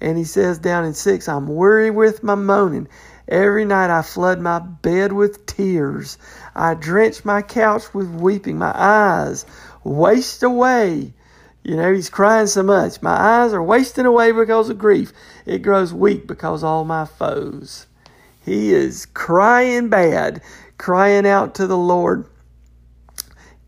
And 0.01 0.17
he 0.17 0.23
says 0.23 0.59
down 0.59 0.85
in 0.85 0.93
six, 0.93 1.27
I'm 1.27 1.47
weary 1.47 1.91
with 1.91 2.23
my 2.23 2.35
moaning. 2.35 2.87
Every 3.27 3.65
night 3.65 3.91
I 3.91 4.01
flood 4.01 4.39
my 4.39 4.59
bed 4.59 5.13
with 5.13 5.45
tears. 5.45 6.17
I 6.55 6.73
drench 6.73 7.23
my 7.23 7.41
couch 7.41 7.93
with 7.93 8.09
weeping. 8.09 8.57
My 8.57 8.73
eyes 8.73 9.45
waste 9.83 10.41
away. 10.41 11.13
You 11.63 11.75
know, 11.75 11.93
he's 11.93 12.09
crying 12.09 12.47
so 12.47 12.63
much. 12.63 13.01
My 13.01 13.15
eyes 13.15 13.53
are 13.53 13.61
wasting 13.61 14.05
away 14.05 14.31
because 14.31 14.69
of 14.69 14.79
grief. 14.79 15.13
It 15.45 15.59
grows 15.61 15.93
weak 15.93 16.25
because 16.25 16.63
all 16.63 16.85
my 16.85 17.05
foes. 17.05 17.85
He 18.39 18.73
is 18.73 19.05
crying 19.05 19.89
bad, 19.89 20.41
crying 20.77 21.27
out 21.27 21.55
to 21.55 21.67
the 21.67 21.77
Lord, 21.77 22.25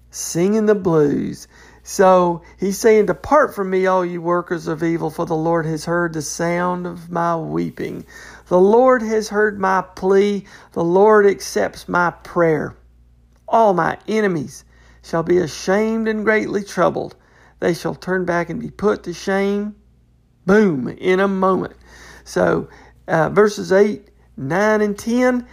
singing 0.10 0.66
the 0.66 0.76
blues. 0.76 1.48
So 1.84 2.42
he's 2.58 2.78
saying, 2.78 3.08
Depart 3.08 3.54
from 3.54 3.70
me, 3.70 3.86
all 3.86 4.06
you 4.06 4.22
workers 4.22 4.68
of 4.68 4.84
evil, 4.84 5.10
for 5.10 5.26
the 5.26 5.36
Lord 5.36 5.66
has 5.66 5.86
heard 5.86 6.14
the 6.14 6.22
sound 6.22 6.86
of 6.86 7.10
my 7.12 7.36
weeping. 7.36 8.06
The 8.48 8.60
Lord 8.60 9.02
has 9.02 9.30
heard 9.30 9.60
my 9.60 9.82
plea. 9.96 10.46
The 10.74 10.84
Lord 10.84 11.26
accepts 11.26 11.90
my 11.90 12.12
prayer. 12.12 12.76
All 13.48 13.74
my 13.74 13.98
enemies 14.08 14.64
shall 15.04 15.24
be 15.24 15.38
ashamed 15.40 16.08
and 16.08 16.24
greatly 16.24 16.64
troubled. 16.64 17.16
They 17.60 17.74
shall 17.74 17.96
turn 17.96 18.26
back 18.26 18.50
and 18.50 18.60
be 18.60 18.70
put 18.70 19.04
to 19.04 19.14
shame. 19.14 19.76
Boom, 20.46 20.88
in 20.88 21.20
a 21.20 21.28
moment. 21.28 21.74
So, 22.24 22.70
uh, 23.08 23.30
verses 23.30 23.72
8 23.72 24.11
9 24.38 24.82
and 24.82 24.98
10, 24.98 25.48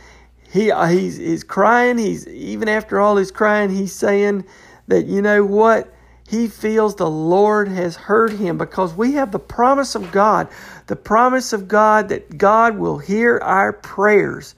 he, 0.51 0.71
uh, 0.71 0.87
he's, 0.87 1.17
he's 1.17 1.45
crying. 1.45 1.99
He's, 1.99 2.27
even 2.29 2.69
after 2.69 3.01
all 3.01 3.17
his 3.17 3.31
crying, 3.31 3.71
he's 3.71 3.93
saying 3.93 4.45
that, 4.87 5.07
you 5.07 5.21
know 5.21 5.45
what? 5.45 5.93
He 6.29 6.49
feels 6.49 6.95
the 6.95 7.09
Lord 7.09 7.69
has 7.69 7.97
heard 7.97 8.33
him 8.33 8.59
because 8.59 8.95
we 8.95 9.13
have 9.13 9.33
the 9.33 9.39
promise 9.39 9.95
of 9.95 10.13
God, 10.13 10.49
the 10.87 10.97
promise 10.97 11.53
of 11.53 11.69
God 11.69 12.11
that 12.11 12.37
God 12.37 12.77
will 12.77 12.99
hear 12.99 13.39
our 13.39 13.73
prayers. 13.73 14.55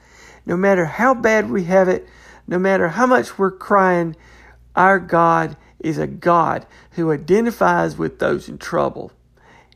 No 0.47 0.57
matter 0.57 0.85
how 0.85 1.15
bad 1.15 1.49
we 1.49 1.65
have 1.65 1.89
it, 1.89 2.09
no 2.49 2.59
matter 2.59 2.89
how 2.89 3.07
much 3.07 3.39
we're 3.39 3.53
crying, 3.53 4.17
our 4.75 4.99
God 4.99 5.57
is 5.79 5.99
a 5.99 6.09
God 6.09 6.67
who 6.93 7.12
identifies 7.12 7.97
with 7.97 8.19
those 8.19 8.49
in 8.49 8.59
trouble. 8.59 9.12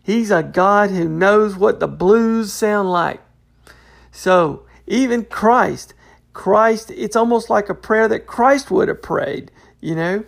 He's 0.03 0.31
a 0.31 0.43
God 0.43 0.91
who 0.91 1.09
knows 1.09 1.57
what 1.57 1.81
the 1.81 1.89
blues 1.89 2.53
sound 2.53 2.91
like. 2.91 3.21
So, 4.14 4.62
even 4.87 5.25
Christ, 5.25 5.92
Christ, 6.33 6.92
it's 6.92 7.16
almost 7.16 7.50
like 7.50 7.68
a 7.68 7.75
prayer 7.75 8.06
that 8.06 8.28
Christ 8.28 8.71
would 8.71 8.87
have 8.87 9.02
prayed, 9.02 9.50
you 9.80 9.97
know. 9.97 10.23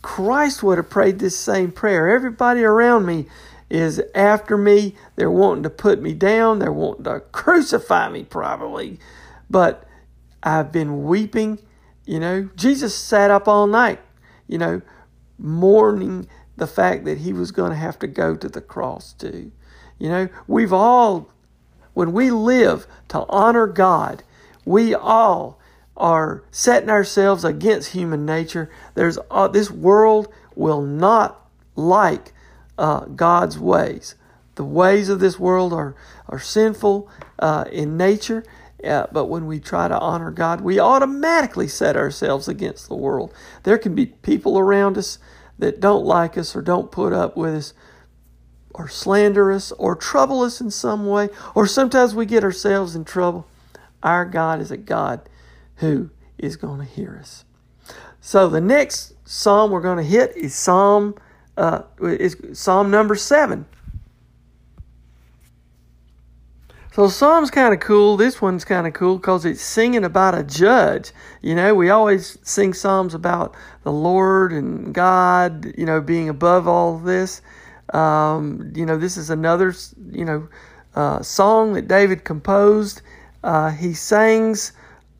Christ 0.00 0.62
would 0.62 0.78
have 0.78 0.88
prayed 0.88 1.18
this 1.18 1.36
same 1.36 1.70
prayer. 1.70 2.08
Everybody 2.08 2.64
around 2.64 3.04
me 3.04 3.26
is 3.68 4.00
after 4.14 4.56
me. 4.56 4.96
They're 5.16 5.30
wanting 5.30 5.64
to 5.64 5.70
put 5.70 6.00
me 6.00 6.14
down. 6.14 6.60
They're 6.60 6.72
wanting 6.72 7.04
to 7.04 7.20
crucify 7.30 8.08
me, 8.08 8.24
probably. 8.24 8.98
But 9.50 9.86
I've 10.42 10.72
been 10.72 11.04
weeping. 11.04 11.58
You 12.06 12.20
know, 12.20 12.48
Jesus 12.56 12.94
sat 12.94 13.30
up 13.30 13.46
all 13.46 13.66
night, 13.66 14.00
you 14.48 14.56
know, 14.56 14.80
mourning 15.38 16.26
the 16.56 16.66
fact 16.66 17.04
that 17.04 17.18
he 17.18 17.34
was 17.34 17.50
going 17.50 17.70
to 17.70 17.76
have 17.76 17.98
to 17.98 18.06
go 18.06 18.34
to 18.34 18.48
the 18.48 18.62
cross, 18.62 19.12
too. 19.12 19.52
You 19.98 20.08
know, 20.08 20.28
we've 20.46 20.72
all 20.72 21.33
when 21.94 22.12
we 22.12 22.30
live 22.30 22.86
to 23.08 23.24
honor 23.28 23.66
God, 23.66 24.22
we 24.64 24.94
all 24.94 25.58
are 25.96 26.42
setting 26.50 26.90
ourselves 26.90 27.44
against 27.44 27.92
human 27.92 28.26
nature. 28.26 28.70
There's 28.94 29.18
uh, 29.30 29.48
this 29.48 29.70
world 29.70 30.32
will 30.54 30.82
not 30.82 31.48
like 31.76 32.32
uh, 32.76 33.00
God's 33.06 33.58
ways. 33.58 34.16
The 34.56 34.64
ways 34.64 35.08
of 35.08 35.20
this 35.20 35.38
world 35.38 35.72
are 35.72 35.94
are 36.28 36.40
sinful 36.40 37.08
uh, 37.38 37.64
in 37.70 37.96
nature, 37.96 38.44
uh, 38.84 39.06
but 39.12 39.26
when 39.26 39.46
we 39.46 39.60
try 39.60 39.88
to 39.88 39.98
honor 39.98 40.30
God, 40.30 40.60
we 40.60 40.80
automatically 40.80 41.68
set 41.68 41.96
ourselves 41.96 42.48
against 42.48 42.88
the 42.88 42.96
world. 42.96 43.32
There 43.62 43.78
can 43.78 43.94
be 43.94 44.06
people 44.06 44.58
around 44.58 44.98
us 44.98 45.18
that 45.58 45.80
don't 45.80 46.04
like 46.04 46.36
us 46.36 46.56
or 46.56 46.62
don't 46.62 46.90
put 46.90 47.12
up 47.12 47.36
with 47.36 47.54
us, 47.54 47.74
or 48.74 48.88
slander 48.88 49.52
us 49.52 49.72
or 49.72 49.94
trouble 49.94 50.42
us 50.42 50.60
in 50.60 50.70
some 50.70 51.06
way, 51.06 51.28
or 51.54 51.66
sometimes 51.66 52.14
we 52.14 52.26
get 52.26 52.44
ourselves 52.44 52.94
in 52.94 53.04
trouble, 53.04 53.46
our 54.02 54.24
God 54.24 54.60
is 54.60 54.70
a 54.70 54.76
God 54.76 55.28
who 55.76 56.10
is 56.36 56.56
going 56.56 56.80
to 56.80 56.84
hear 56.84 57.16
us. 57.18 57.44
So 58.20 58.48
the 58.48 58.60
next 58.60 59.14
psalm 59.24 59.70
we're 59.70 59.80
going 59.80 59.98
to 59.98 60.02
hit 60.02 60.36
is 60.36 60.54
Psalm 60.54 61.14
uh, 61.56 61.82
is 62.00 62.36
Psalm 62.52 62.90
number 62.90 63.14
seven. 63.14 63.66
So 66.94 67.08
Psalm's 67.08 67.50
kind 67.50 67.74
of 67.74 67.80
cool. 67.80 68.16
This 68.16 68.40
one's 68.40 68.64
kind 68.64 68.86
of 68.86 68.92
cool 68.92 69.16
because 69.16 69.44
it's 69.44 69.60
singing 69.60 70.04
about 70.04 70.38
a 70.38 70.44
judge. 70.44 71.10
You 71.42 71.56
know, 71.56 71.74
we 71.74 71.90
always 71.90 72.38
sing 72.42 72.72
Psalms 72.72 73.14
about 73.14 73.54
the 73.82 73.90
Lord 73.90 74.52
and 74.52 74.94
God, 74.94 75.74
you 75.76 75.86
know, 75.86 76.00
being 76.00 76.28
above 76.28 76.68
all 76.68 76.98
this. 76.98 77.42
Um, 77.94 78.72
you 78.74 78.84
know, 78.86 78.98
this 78.98 79.16
is 79.16 79.30
another, 79.30 79.74
you 80.10 80.24
know, 80.24 80.48
uh, 80.94 81.22
song 81.22 81.74
that 81.74 81.88
David 81.88 82.24
composed. 82.24 83.02
Uh, 83.42 83.70
he 83.70 83.94
sings 83.94 84.72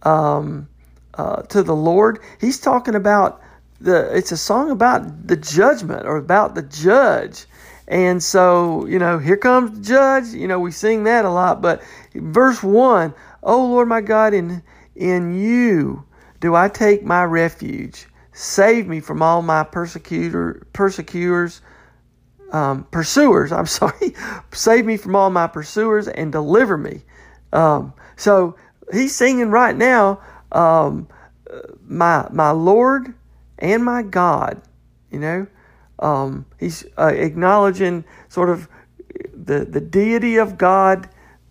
um, 0.02 0.68
uh, 1.14 1.42
to 1.42 1.62
the 1.62 1.76
Lord. 1.76 2.18
He's 2.40 2.60
talking 2.60 2.94
about 2.94 3.40
the. 3.80 4.16
It's 4.16 4.32
a 4.32 4.36
song 4.36 4.70
about 4.70 5.26
the 5.26 5.36
judgment 5.36 6.06
or 6.06 6.16
about 6.16 6.54
the 6.54 6.62
judge. 6.62 7.46
And 7.86 8.22
so, 8.22 8.86
you 8.86 8.98
know, 8.98 9.18
here 9.18 9.36
comes 9.36 9.78
the 9.78 9.84
judge. 9.84 10.28
You 10.28 10.48
know, 10.48 10.58
we 10.58 10.70
sing 10.70 11.04
that 11.04 11.24
a 11.24 11.30
lot. 11.30 11.60
But 11.60 11.82
verse 12.14 12.62
1 12.62 13.14
Oh 13.42 13.66
Lord 13.66 13.88
my 13.88 14.00
God, 14.00 14.32
in, 14.32 14.62
in 14.96 15.38
you 15.38 16.04
do 16.40 16.54
I 16.54 16.68
take 16.68 17.04
my 17.04 17.24
refuge. 17.24 18.06
Save 18.32 18.88
me 18.88 19.00
from 19.00 19.22
all 19.22 19.42
my 19.42 19.62
persecutor, 19.64 20.66
persecutors, 20.72 21.60
um, 22.54 22.84
pursuers. 22.90 23.52
I'm 23.52 23.66
sorry. 23.80 24.14
Save 24.52 24.86
me 24.86 24.96
from 24.96 25.16
all 25.16 25.28
my 25.28 25.46
pursuers 25.46 26.08
and 26.08 26.32
deliver 26.32 26.78
me. 26.78 27.02
Um, 27.52 27.92
so 28.16 28.56
he's 28.92 29.14
singing 29.14 29.50
right 29.50 29.76
now, 29.76 30.20
um, 30.52 31.08
my 31.86 32.28
my 32.30 32.50
Lord 32.50 33.14
and 33.58 33.84
my 33.84 34.02
God. 34.02 34.62
You 35.10 35.20
know, 35.20 35.46
um, 35.98 36.46
he's 36.58 36.84
uh, 36.98 37.12
acknowledging 37.14 38.04
sort 38.28 38.50
of 38.50 38.68
the, 39.32 39.64
the 39.64 39.80
deity 39.80 40.36
of 40.36 40.58
God, 40.58 41.08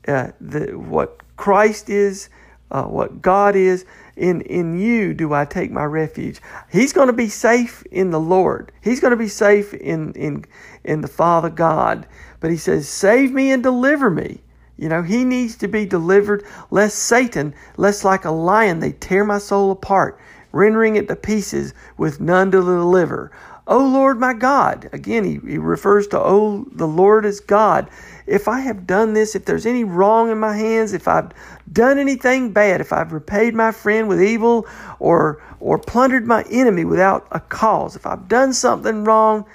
uh, 0.07 0.31
the, 0.41 0.77
what 0.77 1.22
Christ 1.38 1.89
is, 1.89 2.29
uh, 2.72 2.83
what 2.83 3.22
God 3.22 3.55
is. 3.55 3.86
In, 4.15 4.41
in 4.41 4.79
you 4.79 5.13
do 5.13 5.34
I 5.34 5.46
take 5.46 5.72
my 5.72 5.86
refuge. 5.86 6.39
He's 6.72 6.93
going 6.93 7.08
to 7.08 7.13
be 7.13 7.29
safe 7.29 7.84
in 7.91 8.12
the 8.12 8.20
Lord. 8.20 8.72
He's 8.82 9.00
going 9.00 9.12
to 9.12 9.17
be 9.17 9.27
safe 9.27 9.74
in, 9.74 10.13
in, 10.13 10.46
in 10.84 11.01
the 11.01 11.08
Father 11.08 11.50
God. 11.50 12.08
But 12.39 12.51
he 12.51 12.58
says, 12.58 12.88
Save 12.88 13.32
me 13.32 13.51
and 13.51 13.63
deliver 13.63 14.10
me. 14.10 14.41
You 14.77 14.89
know, 14.89 15.01
he 15.01 15.24
needs 15.24 15.55
to 15.58 15.67
be 15.67 15.86
delivered, 15.86 16.43
lest 16.70 17.00
Satan, 17.00 17.53
lest 17.77 18.03
like 18.03 18.25
a 18.25 18.32
lion 18.32 18.79
they 18.79 18.91
tear 18.91 19.24
my 19.24 19.38
soul 19.38 19.72
apart, 19.72 20.20
rendering 20.51 20.96
it 20.96 21.08
to 21.08 21.15
pieces 21.15 21.74
with 21.98 22.20
none 22.20 22.51
to 22.51 22.60
deliver. 22.60 23.32
O 23.67 23.79
Lord 23.79 24.20
my 24.20 24.34
God. 24.34 24.89
Again, 24.91 25.24
he, 25.24 25.39
he 25.50 25.58
refers 25.58 26.08
to, 26.08 26.20
Oh, 26.20 26.65
the 26.72 26.88
Lord 26.88 27.25
is 27.25 27.39
God. 27.39 27.89
If 28.27 28.48
I 28.48 28.60
have 28.62 28.86
done 28.88 29.13
this, 29.13 29.36
if 29.36 29.46
there's 29.46 29.65
any 29.65 29.84
wrong 29.84 30.32
in 30.32 30.39
my 30.39 30.55
hands, 30.55 30.93
if 30.93 31.08
I've 31.08 31.32
done 31.72 31.98
anything 31.98 32.51
bad, 32.51 32.82
if 32.82 32.91
I've 32.93 33.13
repaid 33.13 33.53
my 33.53 33.72
friend 33.72 34.08
with 34.08 34.22
evil 34.22 34.67
or, 35.00 35.41
or 35.60 35.77
plundered 35.79 36.27
my 36.27 36.43
enemy 36.50 36.86
without 36.86 37.27
a 37.32 37.39
cause, 37.39 37.96
if 37.96 38.05
I've 38.05 38.27
done 38.27 38.53
something 38.53 39.03
wrong, 39.05 39.46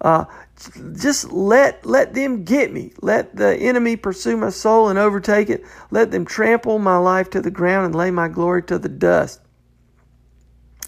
uh, 0.00 0.24
just 0.98 1.32
let 1.32 1.84
let 1.84 2.14
them 2.14 2.44
get 2.44 2.72
me. 2.72 2.92
Let 3.02 3.36
the 3.36 3.56
enemy 3.56 3.96
pursue 3.96 4.36
my 4.36 4.50
soul 4.50 4.88
and 4.88 4.98
overtake 4.98 5.50
it. 5.50 5.64
Let 5.90 6.10
them 6.10 6.24
trample 6.24 6.78
my 6.78 6.96
life 6.96 7.30
to 7.30 7.40
the 7.42 7.50
ground 7.50 7.86
and 7.86 7.94
lay 7.94 8.10
my 8.10 8.28
glory 8.28 8.62
to 8.64 8.78
the 8.78 8.88
dust. 8.88 9.40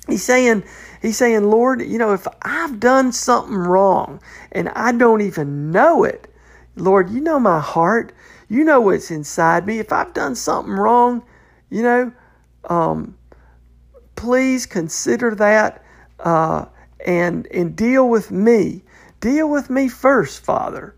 He's 0.09 0.25
saying, 0.25 0.65
he's 1.01 1.17
saying, 1.17 1.45
Lord, 1.45 1.83
you 1.83 1.99
know, 1.99 2.13
if 2.13 2.27
I've 2.43 2.81
done 2.81 3.13
something 3.13 3.57
wrong 3.57 4.21
and 4.53 4.69
I 4.71 4.93
don't 4.93 5.21
even 5.21 5.71
know 5.71 6.05
it, 6.05 6.33
Lord, 6.77 7.11
you 7.11 7.21
know 7.21 7.41
my 7.41 7.61
heart. 7.61 8.13
You 8.49 8.65
know 8.65 8.81
what's 8.81 9.11
inside 9.11 9.67
me. 9.67 9.79
If 9.79 9.93
I've 9.93 10.15
done 10.15 10.35
something 10.35 10.73
wrong, 10.73 11.23
you 11.71 11.83
know, 11.83 12.13
um, 12.71 13.17
please 14.17 14.65
consider 14.65 15.35
that 15.35 15.85
uh, 16.21 16.65
and 17.05 17.47
and 17.49 17.77
deal 17.77 18.09
with 18.09 18.31
me. 18.31 18.83
Deal 19.21 19.51
with 19.51 19.69
me 19.69 19.89
first, 19.89 20.45
Father. 20.45 20.95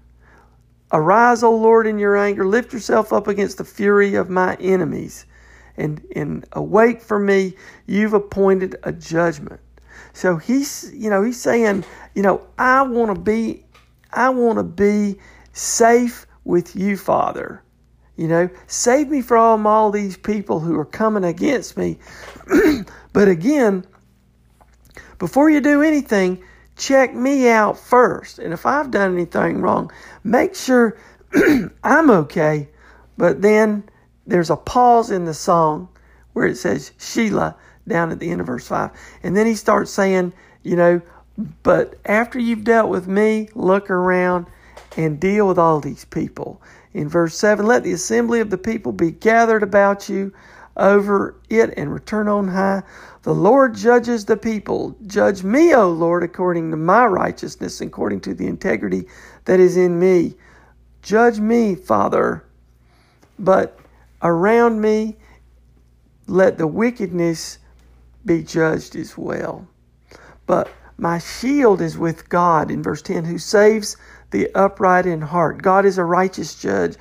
Arise, 0.92 1.42
O 1.42 1.54
Lord, 1.54 1.87
in 1.87 1.99
your 1.99 2.16
anger. 2.16 2.47
Lift 2.47 2.73
yourself 2.73 3.12
up 3.12 3.26
against 3.26 3.59
the 3.59 3.64
fury 3.64 4.14
of 4.14 4.28
my 4.28 4.54
enemies 4.57 5.25
and, 5.80 6.04
and 6.14 6.45
awake 6.52 7.00
for 7.00 7.19
me, 7.19 7.54
you've 7.87 8.14
appointed 8.14 8.76
a 8.83 8.92
judgment. 8.92 9.61
So 10.12 10.37
he's, 10.37 10.90
you 10.95 11.11
know, 11.11 11.23
he's 11.23 11.40
saying, 11.40 11.85
you 12.14 12.23
know, 12.23 12.47
I 12.59 12.83
want 12.83 13.14
to 13.14 13.21
be, 13.21 13.64
I 14.12 14.30
want 14.30 14.59
to 14.59 14.64
be 14.64 15.19
safe 15.52 16.26
with 16.45 16.75
you, 16.76 16.97
Father. 16.97 17.63
You 18.17 18.28
know, 18.28 18.50
save 18.67 19.08
me 19.08 19.23
from 19.23 19.67
all 19.67 19.91
these 19.91 20.17
people 20.17 20.60
who 20.60 20.78
are 20.78 20.84
coming 20.84 21.25
against 21.25 21.76
me. 21.78 21.99
but 23.13 23.28
again, 23.28 23.84
before 25.19 25.49
you 25.49 25.60
do 25.60 25.82
anything, 25.82 26.43
check 26.76 27.15
me 27.15 27.49
out 27.49 27.78
first. 27.78 28.39
And 28.39 28.52
if 28.52 28.67
I've 28.67 28.91
done 28.91 29.15
anything 29.15 29.60
wrong, 29.60 29.91
make 30.25 30.54
sure 30.54 30.99
I'm 31.84 32.10
okay. 32.10 32.69
But 33.17 33.43
then 33.43 33.84
there's 34.26 34.50
a 34.50 34.56
pause 34.56 35.10
in 35.10 35.25
the 35.25 35.34
song 35.34 35.89
where 36.32 36.47
it 36.47 36.56
says 36.56 36.93
Selah 36.99 37.56
down 37.91 38.11
at 38.11 38.19
the 38.19 38.31
end 38.31 38.41
of 38.41 38.47
verse 38.47 38.67
5. 38.67 38.91
And 39.23 39.37
then 39.37 39.47
he 39.47 39.55
starts 39.55 39.91
saying, 39.91 40.33
you 40.63 40.76
know, 40.76 41.03
but 41.63 41.99
after 42.07 42.39
you've 42.39 42.65
dealt 42.65 42.89
with 42.89 43.07
me, 43.07 43.49
look 43.55 43.91
around 43.91 44.47
and 44.97 45.21
deal 45.21 45.47
with 45.49 45.59
all 45.59 45.81
these 45.81 46.05
people. 46.05 46.61
In 46.93 47.09
verse 47.09 47.37
7, 47.37 47.67
let 47.67 47.85
the 47.85 47.93
assembly 47.93 48.41
of 48.41 48.50
the 48.50 48.59
people 48.59 48.93
be 48.93 49.11
gathered 49.11 49.63
about 49.63 50.09
you 50.09 50.33
over 50.76 51.37
it 51.49 51.75
and 51.76 51.93
return 51.93 52.26
on 52.29 52.49
high. 52.49 52.83
The 53.23 53.35
Lord 53.35 53.75
judges 53.75 54.25
the 54.25 54.37
people. 54.37 54.97
Judge 55.07 55.43
me, 55.45 55.75
O 55.75 55.91
Lord, 55.91 56.23
according 56.23 56.71
to 56.71 56.76
my 56.76 57.05
righteousness, 57.05 57.81
according 57.81 58.21
to 58.23 58.35
the 58.35 58.47
integrity 58.47 59.07
that 59.45 59.61
is 59.61 59.76
in 59.76 59.99
me. 59.99 60.35
Judge 61.03 61.39
me, 61.39 61.75
Father. 61.75 62.45
But 63.39 63.79
around 64.23 64.81
me, 64.81 65.17
let 66.26 66.59
the 66.59 66.67
wickedness 66.67 67.59
be 68.25 68.43
judged 68.43 68.97
as 68.97 69.17
well. 69.17 69.67
But 70.47 70.71
my 70.97 71.19
shield 71.19 71.80
is 71.80 71.97
with 71.97 72.28
God 72.28 72.71
in 72.71 72.83
verse 72.83 73.02
10, 73.02 73.25
who 73.25 73.39
saves 73.39 73.97
the 74.30 74.50
upright 74.54 75.06
in 75.06 75.23
heart. 75.23 75.63
God 75.63 75.87
is 75.87 75.99
a 75.99 76.04
righteous 76.04 76.61
judge 76.61 76.97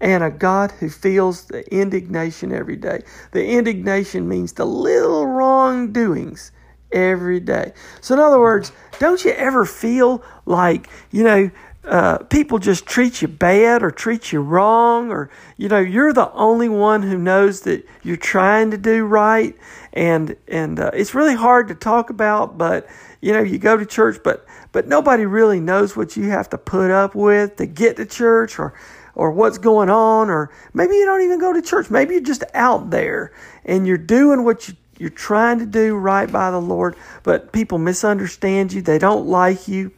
and 0.00 0.24
a 0.24 0.30
God 0.30 0.72
who 0.72 0.90
feels 0.90 1.44
the 1.44 1.64
indignation 1.72 2.52
every 2.52 2.76
day. 2.76 3.02
The 3.32 3.46
indignation 3.46 4.28
means 4.28 4.52
the 4.52 4.66
little 4.66 5.26
wrongdoings 5.26 6.52
every 6.92 7.40
day. 7.40 7.72
So, 8.00 8.14
in 8.14 8.20
other 8.20 8.40
words, 8.40 8.72
don't 8.98 9.24
you 9.24 9.32
ever 9.32 9.64
feel 9.64 10.22
like, 10.46 10.88
you 11.10 11.22
know, 11.22 11.50
uh, 11.86 12.18
people 12.24 12.58
just 12.58 12.86
treat 12.86 13.20
you 13.20 13.28
bad 13.28 13.82
or 13.82 13.90
treat 13.90 14.32
you 14.32 14.40
wrong, 14.40 15.10
or 15.10 15.30
you 15.56 15.68
know 15.68 15.78
you're 15.78 16.12
the 16.12 16.32
only 16.32 16.68
one 16.68 17.02
who 17.02 17.18
knows 17.18 17.60
that 17.62 17.86
you're 18.02 18.16
trying 18.16 18.70
to 18.70 18.78
do 18.78 19.04
right, 19.04 19.54
and 19.92 20.34
and 20.48 20.80
uh, 20.80 20.90
it's 20.94 21.14
really 21.14 21.34
hard 21.34 21.68
to 21.68 21.74
talk 21.74 22.10
about. 22.10 22.56
But 22.56 22.88
you 23.20 23.32
know 23.32 23.42
you 23.42 23.58
go 23.58 23.76
to 23.76 23.84
church, 23.84 24.18
but 24.24 24.46
but 24.72 24.88
nobody 24.88 25.26
really 25.26 25.60
knows 25.60 25.94
what 25.94 26.16
you 26.16 26.30
have 26.30 26.48
to 26.50 26.58
put 26.58 26.90
up 26.90 27.14
with 27.14 27.56
to 27.56 27.66
get 27.66 27.96
to 27.96 28.06
church, 28.06 28.58
or 28.58 28.72
or 29.14 29.30
what's 29.30 29.58
going 29.58 29.90
on, 29.90 30.30
or 30.30 30.50
maybe 30.72 30.94
you 30.94 31.04
don't 31.04 31.22
even 31.22 31.38
go 31.38 31.52
to 31.52 31.60
church. 31.60 31.90
Maybe 31.90 32.14
you're 32.14 32.22
just 32.22 32.44
out 32.54 32.90
there 32.90 33.32
and 33.64 33.86
you're 33.86 33.98
doing 33.98 34.44
what 34.44 34.68
you 34.68 34.74
you're 34.96 35.10
trying 35.10 35.58
to 35.58 35.66
do 35.66 35.96
right 35.96 36.30
by 36.30 36.50
the 36.50 36.60
Lord, 36.60 36.96
but 37.24 37.52
people 37.52 37.78
misunderstand 37.78 38.72
you. 38.72 38.80
They 38.80 38.98
don't 38.98 39.26
like 39.26 39.66
you 39.66 39.92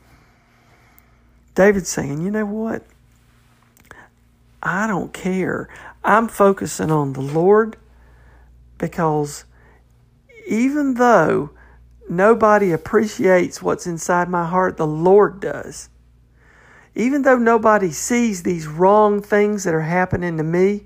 David's 1.57 1.89
saying, 1.89 2.21
you 2.21 2.31
know 2.31 2.45
what? 2.45 2.85
I 4.63 4.87
don't 4.87 5.13
care. 5.13 5.69
I'm 6.05 6.29
focusing 6.29 6.91
on 6.91 7.15
the 7.15 7.23
Lord 7.23 7.77
because 8.79 9.45
even 10.47 10.95
though 10.95 11.51
nobody 12.11 12.73
appreciates 12.73 13.63
what's 13.63 13.87
inside 13.87 14.29
my 14.29 14.45
heart, 14.45 14.77
the 14.77 14.87
Lord 14.87 15.41
does. 15.41 15.89
Even 16.95 17.23
though 17.23 17.39
nobody 17.39 17.91
sees 17.91 18.43
these 18.43 18.67
wrong 18.67 19.23
things 19.23 19.65
that 19.65 19.75
are 19.75 19.81
happening 19.81 20.37
to 20.37 20.43
me, 20.43 20.85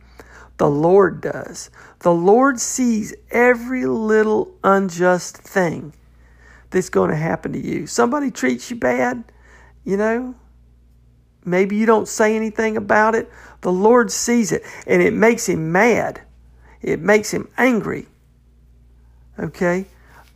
the 0.59 0.71
Lord 0.71 1.21
does. 1.21 1.71
The 2.01 2.15
Lord 2.15 2.61
sees 2.61 3.13
every 3.33 3.87
little 3.87 4.55
unjust 4.63 5.37
thing 5.37 5.95
that's 6.71 6.91
going 6.91 7.11
to 7.11 7.17
happen 7.17 7.53
to 7.55 7.59
you. 7.61 7.89
Somebody 7.89 8.31
treats 8.31 8.71
you 8.71 8.77
bad, 8.77 9.25
you 9.85 9.97
know, 9.97 10.37
Maybe 11.45 11.77
you 11.77 11.87
don't 11.87 12.09
say 12.09 12.37
anything 12.37 12.77
about 12.77 13.15
it. 13.15 13.31
The 13.63 13.73
Lord 13.73 14.11
sees 14.11 14.53
it 14.53 14.63
and 14.87 15.03
it 15.03 15.13
makes 15.13 15.49
him 15.49 15.73
mad. 15.73 16.21
It 16.83 17.01
makes 17.01 17.33
him 17.33 17.49
angry. 17.59 18.07
Okay? 19.39 19.87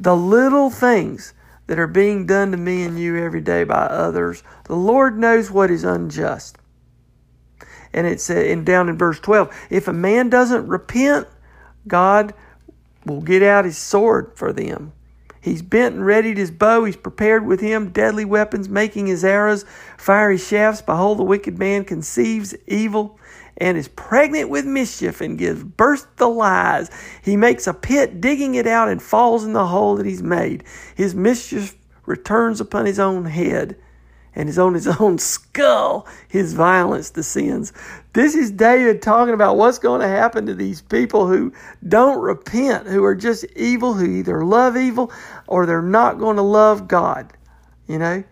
The 0.01 0.17
little 0.17 0.71
things 0.71 1.35
that 1.67 1.79
are 1.79 1.87
being 1.87 2.27
done 2.27 2.51
to 2.51 2.57
me 2.57 2.83
and 2.83 2.99
you 2.99 3.17
every 3.17 3.41
day 3.41 3.65
by 3.65 3.85
others, 3.87 4.43
the 4.65 4.77
Lord 4.77 5.19
knows 5.19 5.51
what 5.51 5.71
is 5.71 5.85
unjust. 5.85 6.59
And 7.93 8.07
it's 8.07 8.29
in, 8.29 8.65
down 8.65 8.89
in 8.89 8.99
verse 8.99 9.21
12. 9.21 9.55
If 9.71 9.89
a 9.89 9.93
man 9.93 10.29
doesn't 10.29 10.67
repent, 10.67 11.29
God 11.87 12.35
will 13.07 13.21
get 13.21 13.43
out 13.43 13.65
his 13.65 13.79
sword 13.79 14.33
for 14.35 14.53
them. 14.53 14.93
He's 15.45 15.61
bent 15.61 15.95
and 15.95 16.07
readied 16.07 16.39
his 16.39 16.51
bow. 16.51 16.85
He's 16.85 16.97
prepared 16.97 17.45
with 17.45 17.61
him 17.61 17.91
deadly 17.91 18.25
weapons, 18.25 18.71
making 18.71 19.09
his 19.09 19.27
arrows 19.27 19.67
fiery 19.99 20.39
shafts. 20.39 20.81
Behold, 20.81 21.19
the 21.19 21.23
wicked 21.23 21.59
man 21.59 21.85
conceives 21.85 22.55
evil 22.67 23.19
and 23.59 23.77
is 23.77 23.89
pregnant 23.89 24.49
with 24.49 24.65
mischief 24.65 25.21
and 25.21 25.37
gives 25.37 25.63
birth 25.63 26.17
to 26.17 26.27
lies. 26.27 26.91
He 27.23 27.37
makes 27.37 27.67
a 27.67 27.75
pit, 27.75 28.23
digging 28.23 28.55
it 28.55 28.67
out, 28.67 28.89
and 28.89 29.03
falls 29.03 29.45
in 29.45 29.53
the 29.53 29.67
hole 29.67 29.97
that 29.97 30.07
he's 30.07 30.23
made. 30.23 30.65
His 30.95 31.15
mischief 31.15 31.77
returns 32.07 32.59
upon 32.59 32.87
his 32.87 32.99
own 32.99 33.27
head 33.27 33.77
and 34.35 34.49
is 34.49 34.59
on 34.59 34.75
his 34.75 34.87
own 35.01 35.19
skull. 35.19 36.07
His 36.29 36.55
violence 36.55 37.11
descends. 37.11 37.73
This 38.13 38.35
is 38.35 38.51
David 38.51 39.03
talking 39.03 39.35
about 39.35 39.57
what's 39.57 39.79
going 39.79 40.01
to 40.01 40.09
happen 40.09 40.47
to 40.47 40.55
these 40.55 40.81
people 40.81 41.27
who 41.27 41.53
don't 41.87 42.21
repent, 42.21 42.87
who 42.87 43.05
are 43.05 43.15
just 43.15 43.45
evil, 43.57 43.95
who 43.95 44.07
either 44.07 44.45
love 44.45 44.77
evil 44.77 45.13
or 45.47 45.67
they're 45.67 45.83
not 45.83 46.19
going 46.19 46.37
to 46.37 46.43
love 46.43 46.89
God. 46.89 47.33
You 47.87 47.99
know? 47.99 48.25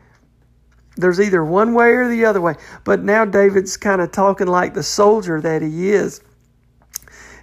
There's 0.96 1.20
either 1.20 1.44
one 1.44 1.75
way 1.75 1.90
or 1.90 2.09
the 2.09 2.25
other 2.25 2.40
way. 2.40 2.55
But 2.85 3.03
now 3.03 3.25
David's 3.25 3.77
kind 3.77 4.01
of 4.01 4.12
talking 4.12 4.46
like 4.46 4.75
the 4.75 4.83
soldier 4.83 5.40
that 5.40 5.62
he 5.62 5.90
is. 5.90 6.20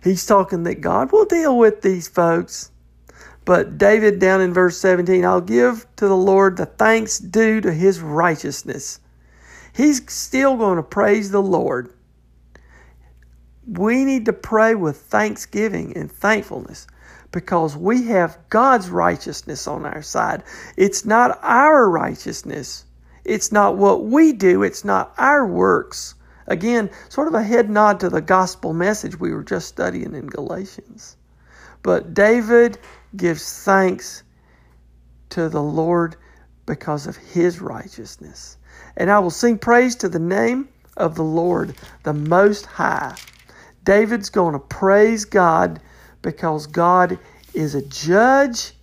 He's 0.04 0.26
talking 0.26 0.64
that 0.64 0.82
God 0.82 1.12
will 1.12 1.26
deal 1.26 1.58
with 1.58 1.82
these 1.82 2.08
folks. 2.08 2.72
But 3.46 3.78
David, 3.78 4.20
down 4.20 4.42
in 4.42 4.54
verse 4.54 4.78
17, 4.78 5.26
I'll 5.26 5.42
give 5.42 5.88
to 5.96 6.08
the 6.08 6.16
Lord 6.16 6.58
the 6.58 6.68
thanks 6.68 7.18
due 7.18 7.60
to 7.62 7.74
his 7.74 8.00
righteousness. 8.00 9.00
He's 9.74 10.12
still 10.12 10.56
going 10.56 10.78
to 10.78 10.84
praise 10.84 11.32
the 11.32 11.42
Lord. 11.42 11.94
We 13.66 14.06
need 14.06 14.26
to 14.26 14.34
pray 14.34 14.76
with 14.76 14.98
thanksgiving 14.98 15.96
and 15.96 16.12
thankfulness 16.12 16.88
because 17.32 17.76
we 17.76 18.04
have 18.08 18.38
God's 18.50 18.90
righteousness 18.90 19.68
on 19.68 19.86
our 19.86 20.02
side. 20.02 20.44
It's 20.78 21.06
not 21.06 21.40
our 21.42 21.90
righteousness. 21.90 22.86
It's 23.24 23.52
not 23.52 23.78
what 23.78 24.06
we 24.06 24.34
do. 24.34 24.64
It's 24.64 24.84
not 24.84 25.14
our 25.18 25.46
works. 25.46 26.16
Again, 26.48 26.90
sort 27.10 27.28
of 27.28 27.36
a 27.36 27.44
head 27.44 27.70
nod 27.70 28.00
to 28.00 28.10
the 28.10 28.22
gospel 28.22 28.74
message 28.74 29.20
we 29.20 29.32
were 29.34 29.44
just 29.44 29.68
studying 29.68 30.16
in 30.16 30.28
Galatians. 30.28 31.16
But 31.84 32.14
David 32.14 32.80
gives 33.16 33.64
thanks 33.64 34.24
to 35.30 35.48
the 35.48 35.62
Lord 35.62 36.16
because 36.66 37.06
of 37.06 37.16
his 37.18 37.62
righteousness. 37.62 38.58
And 38.98 39.12
I 39.12 39.20
will 39.20 39.30
sing 39.30 39.60
praise 39.60 39.96
to 39.98 40.10
the 40.10 40.20
name 40.20 40.70
of 40.98 41.16
the 41.16 41.24
Lord, 41.24 41.76
the 42.04 42.14
Most 42.14 42.66
High. 42.66 43.16
David's 43.84 44.30
going 44.30 44.54
to 44.54 44.60
praise 44.60 45.26
God 45.26 45.80
because 46.22 46.68
God 46.68 47.20
is 47.54 47.76
a 47.76 47.82
judge, 47.82 48.74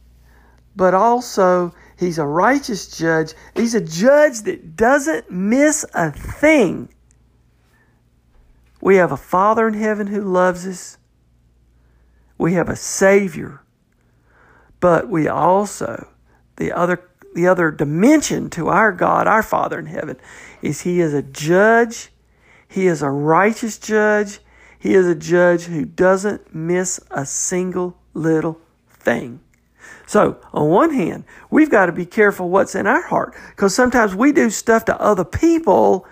but 0.74 0.94
also 0.94 1.74
He's 1.98 2.18
a 2.18 2.26
righteous 2.26 2.96
judge. 2.96 3.32
He's 3.54 3.74
a 3.74 3.80
judge 3.80 4.42
that 4.42 4.76
doesn't 4.76 5.30
miss 5.30 5.84
a 5.94 6.12
thing. 6.12 6.90
We 8.80 8.96
have 8.96 9.12
a 9.12 9.16
Father 9.16 9.66
in 9.66 9.74
heaven 9.74 10.06
who 10.06 10.20
loves 10.20 10.66
us. 10.66 10.98
We 12.36 12.52
have 12.52 12.68
a 12.68 12.76
Savior. 12.76 13.62
But 14.78 15.08
we 15.08 15.26
also, 15.26 16.06
the 16.56 16.72
other, 16.72 17.02
the 17.34 17.48
other 17.48 17.70
dimension 17.70 18.50
to 18.50 18.68
our 18.68 18.92
God, 18.92 19.26
our 19.26 19.42
Father 19.42 19.78
in 19.78 19.86
heaven, 19.86 20.18
is 20.60 20.82
He 20.82 21.00
is 21.00 21.14
a 21.14 21.22
judge. 21.22 22.10
He 22.68 22.86
is 22.86 23.00
a 23.00 23.10
righteous 23.10 23.78
judge. 23.78 24.40
He 24.78 24.94
is 24.94 25.06
a 25.06 25.14
judge 25.14 25.64
who 25.64 25.84
doesn't 25.84 26.54
miss 26.54 27.00
a 27.10 27.26
single 27.26 27.96
little 28.14 28.60
thing. 28.88 29.40
So, 30.06 30.38
on 30.52 30.68
one 30.68 30.92
hand, 30.92 31.24
we've 31.50 31.70
got 31.70 31.86
to 31.86 31.92
be 31.92 32.06
careful 32.06 32.48
what's 32.48 32.74
in 32.74 32.86
our 32.86 33.02
heart 33.02 33.34
because 33.50 33.74
sometimes 33.74 34.14
we 34.14 34.32
do 34.32 34.50
stuff 34.50 34.84
to 34.86 35.00
other 35.00 35.24
people, 35.24 36.06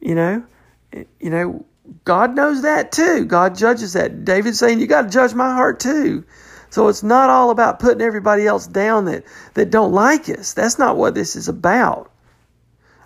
you 0.00 0.14
know, 0.14 0.44
you 0.92 1.30
know, 1.30 1.64
God 2.04 2.34
knows 2.34 2.62
that 2.62 2.92
too. 2.92 3.24
God 3.24 3.56
judges 3.56 3.94
that. 3.94 4.24
David's 4.24 4.58
saying, 4.58 4.80
You 4.80 4.86
got 4.86 5.02
to 5.02 5.08
judge 5.08 5.34
my 5.34 5.52
heart 5.52 5.80
too. 5.80 6.24
So 6.70 6.88
it's 6.88 7.02
not 7.02 7.28
all 7.28 7.50
about 7.50 7.80
putting 7.80 8.00
everybody 8.00 8.46
else 8.46 8.66
down 8.66 9.04
that, 9.06 9.24
that 9.54 9.70
don't 9.70 9.92
like 9.92 10.28
us. 10.28 10.54
That's 10.54 10.78
not 10.78 10.96
what 10.96 11.14
this 11.14 11.36
is 11.36 11.48
about. 11.48 12.10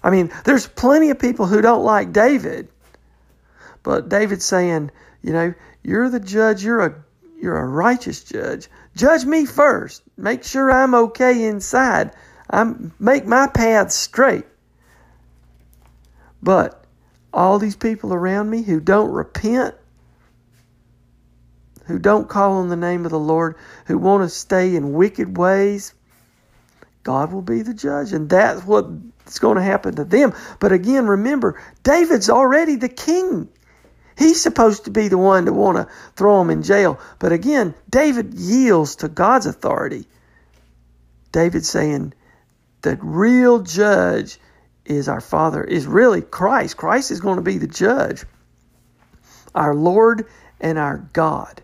I 0.05 0.11
mean, 0.11 0.33
there's 0.45 0.69
plenty 0.69 1.11
of 1.11 1.19
people 1.19 1.47
who 1.47 1.61
don't 1.61 1.83
like 1.83 2.13
David. 2.13 2.69
But 3.87 4.09
David's 4.09 4.45
saying, 4.45 4.91
you 5.23 5.33
know, 5.33 5.55
you're 5.85 6.09
the 6.09 6.19
judge, 6.19 6.65
you're 6.65 6.85
a 6.85 7.05
you're 7.41 7.57
a 7.57 7.65
righteous 7.65 8.25
judge. 8.25 8.69
Judge 8.97 9.25
me 9.25 9.47
first. 9.47 10.03
Make 10.17 10.43
sure 10.43 10.73
I'm 10.73 10.93
okay 10.97 11.45
inside. 11.45 12.11
I'm 12.51 12.93
make 12.99 13.27
my 13.27 13.47
path 13.47 13.93
straight. 13.93 14.45
But 16.43 16.85
all 17.33 17.61
these 17.61 17.77
people 17.77 18.13
around 18.13 18.51
me 18.51 18.63
who 18.63 18.81
don't 18.81 19.13
repent, 19.13 19.77
who 21.85 22.01
don't 22.01 22.29
call 22.29 22.55
on 22.55 22.69
the 22.71 22.75
name 22.75 23.05
of 23.05 23.13
the 23.13 23.21
Lord, 23.21 23.55
who 23.85 23.99
want 23.99 24.25
to 24.25 24.29
stay 24.29 24.75
in 24.75 24.95
wicked 24.95 25.39
ways, 25.39 25.95
God 27.05 27.33
will 27.33 27.41
be 27.41 27.63
the 27.63 27.73
judge. 27.73 28.13
And 28.13 28.29
that's 28.29 28.65
what's 28.65 29.39
going 29.39 29.59
to 29.59 29.63
happen 29.63 29.95
to 29.95 30.05
them. 30.05 30.35
But 30.59 30.73
again, 30.73 31.07
remember, 31.07 31.63
David's 31.85 32.31
already 32.31 32.75
the 32.75 32.89
king. 32.89 33.49
He's 34.17 34.41
supposed 34.41 34.85
to 34.85 34.91
be 34.91 35.09
the 35.09 35.19
one 35.19 35.45
to 35.45 35.53
want 35.53 35.77
to 35.77 35.89
throw 36.15 36.41
him 36.41 36.51
in 36.51 36.63
jail. 36.63 36.99
But 37.19 37.33
again, 37.33 37.75
David 37.89 38.35
yields 38.35 38.97
to 38.97 39.09
God's 39.09 39.47
authority. 39.47 40.07
David 41.33 41.67
saying, 41.67 42.15
the 42.83 42.97
real 43.03 43.61
judge 43.61 44.39
is 44.85 45.09
our 45.09 45.21
Father, 45.21 45.63
is 45.63 45.87
really 45.87 46.23
Christ. 46.23 46.77
Christ 46.77 47.11
is 47.11 47.21
going 47.21 47.37
to 47.37 47.43
be 47.43 47.59
the 47.59 47.67
judge, 47.67 48.25
our 49.55 49.75
Lord 49.75 50.27
and 50.61 50.79
our 50.79 50.99
God. 51.13 51.61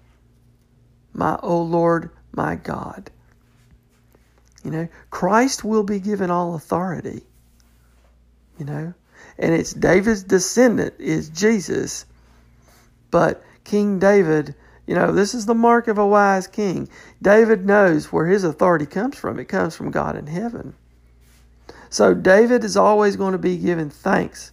My, 1.15 1.38
O 1.43 1.62
Lord, 1.62 2.11
my 2.33 2.57
God. 2.57 3.11
You 4.65 4.71
know, 4.71 4.88
Christ 5.11 5.65
will 5.65 5.85
be 5.85 6.01
given 6.01 6.31
all 6.31 6.55
authority. 6.55 7.23
You 8.59 8.65
know, 8.65 8.95
and 9.38 9.55
it's 9.55 9.73
David's 9.73 10.25
descendant 10.25 10.95
is 10.99 11.29
Jesus 11.29 12.05
but 13.12 13.44
King 13.62 14.01
David, 14.01 14.57
you 14.88 14.96
know, 14.96 15.12
this 15.12 15.35
is 15.35 15.46
the 15.46 15.55
mark 15.55 15.87
of 15.87 15.98
a 15.98 16.07
wise 16.07 16.48
king. 16.48 16.88
David 17.22 17.64
knows 17.64 18.12
where 18.12 18.27
his 18.27 18.42
authority 18.42 18.87
comes 18.87 19.16
from. 19.16 19.38
It 19.38 19.44
comes 19.44 19.77
from 19.77 19.92
God 19.92 20.16
in 20.16 20.27
heaven. 20.27 20.75
So 21.88 22.14
David 22.14 22.64
is 22.64 22.77
always 22.77 23.14
going 23.14 23.33
to 23.33 23.38
be 23.38 23.57
giving 23.57 23.90
thanks 23.90 24.51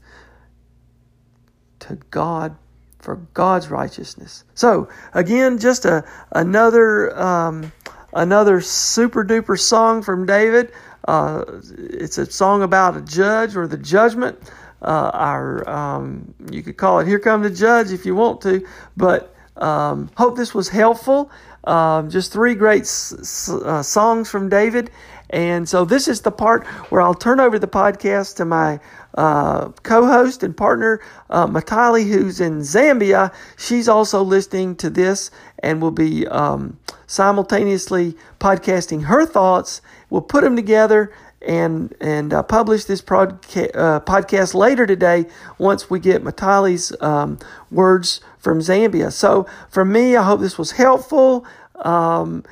to 1.79 1.95
God 2.11 2.55
for 2.99 3.15
God's 3.33 3.71
righteousness. 3.71 4.43
So 4.53 4.89
again, 5.13 5.57
just 5.57 5.85
a 5.85 6.03
another 6.33 7.17
um, 7.17 7.71
another 8.13 8.59
super 8.59 9.23
duper 9.23 9.57
song 9.57 10.03
from 10.03 10.25
David. 10.25 10.73
Uh, 11.07 11.45
it's 11.77 12.17
a 12.17 12.29
song 12.29 12.61
about 12.61 12.97
a 12.97 13.01
judge 13.01 13.55
or 13.55 13.67
the 13.67 13.77
judgment 13.77 14.37
uh, 14.81 15.11
our 15.13 15.69
um, 15.69 16.33
you 16.51 16.63
could 16.63 16.77
call 16.77 16.99
it 16.99 17.07
"Here 17.07 17.19
Come 17.19 17.43
the 17.43 17.49
Judge" 17.49 17.91
if 17.91 18.05
you 18.05 18.15
want 18.15 18.41
to, 18.41 18.65
but 18.97 19.33
um, 19.57 20.09
hope 20.17 20.37
this 20.37 20.53
was 20.53 20.69
helpful. 20.69 21.31
Um, 21.65 22.09
just 22.09 22.31
three 22.31 22.55
great 22.55 22.83
s- 22.83 23.49
uh, 23.49 23.83
songs 23.83 24.29
from 24.29 24.49
David, 24.49 24.89
and 25.29 25.67
so 25.67 25.83
this 25.85 26.07
is 26.07 26.21
the 26.21 26.31
part 26.31 26.65
where 26.89 27.01
I'll 27.01 27.13
turn 27.13 27.39
over 27.39 27.59
the 27.59 27.67
podcast 27.67 28.37
to 28.37 28.45
my 28.45 28.79
uh, 29.15 29.69
co-host 29.83 30.43
and 30.43 30.55
partner 30.55 31.01
uh, 31.29 31.47
Matali, 31.47 32.07
who's 32.07 32.39
in 32.39 32.59
Zambia. 32.59 33.33
She's 33.57 33.89
also 33.89 34.23
listening 34.23 34.75
to 34.77 34.89
this 34.89 35.31
and 35.61 35.81
will 35.81 35.91
be 35.91 36.25
um, 36.27 36.79
simultaneously 37.07 38.15
podcasting 38.39 39.03
her 39.03 39.25
thoughts. 39.25 39.81
We'll 40.09 40.21
put 40.21 40.43
them 40.43 40.55
together 40.55 41.11
and 41.41 41.95
and 42.01 42.33
uh, 42.33 42.43
publish 42.43 42.85
this 42.85 43.01
podca- 43.01 43.75
uh, 43.75 43.99
podcast 44.01 44.53
later 44.53 44.85
today 44.85 45.25
once 45.57 45.89
we 45.89 45.99
get 45.99 46.23
Matali's 46.23 46.93
um, 47.01 47.39
words 47.71 48.21
from 48.37 48.59
Zambia. 48.59 49.11
So 49.11 49.47
for 49.69 49.85
me, 49.85 50.15
I 50.15 50.23
hope 50.23 50.41
this 50.41 50.57
was 50.57 50.71
helpful. 50.71 51.45
Um, 51.75 52.43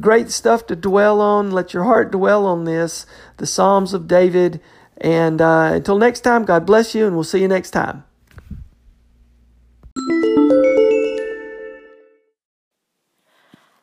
great 0.00 0.30
stuff 0.30 0.66
to 0.66 0.76
dwell 0.76 1.20
on. 1.20 1.50
Let 1.50 1.74
your 1.74 1.84
heart 1.84 2.12
dwell 2.12 2.46
on 2.46 2.64
this, 2.64 3.06
the 3.36 3.46
Psalms 3.46 3.92
of 3.94 4.08
David. 4.08 4.60
And 4.98 5.40
uh, 5.40 5.70
until 5.74 5.98
next 5.98 6.20
time, 6.20 6.44
God 6.44 6.66
bless 6.66 6.94
you, 6.94 7.06
and 7.06 7.14
we'll 7.14 7.24
see 7.24 7.40
you 7.40 7.48
next 7.48 7.70
time. 7.70 8.04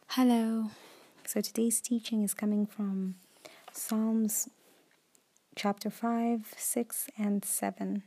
Hello. 0.09 0.71
So 1.25 1.41
today's 1.41 1.81
teaching 1.81 2.23
is 2.23 2.33
coming 2.33 2.65
from 2.65 3.15
Psalms 3.77 4.49
chapter 5.55 5.91
5, 5.91 6.55
6, 6.57 7.09
and 7.17 7.45
7. 7.45 8.03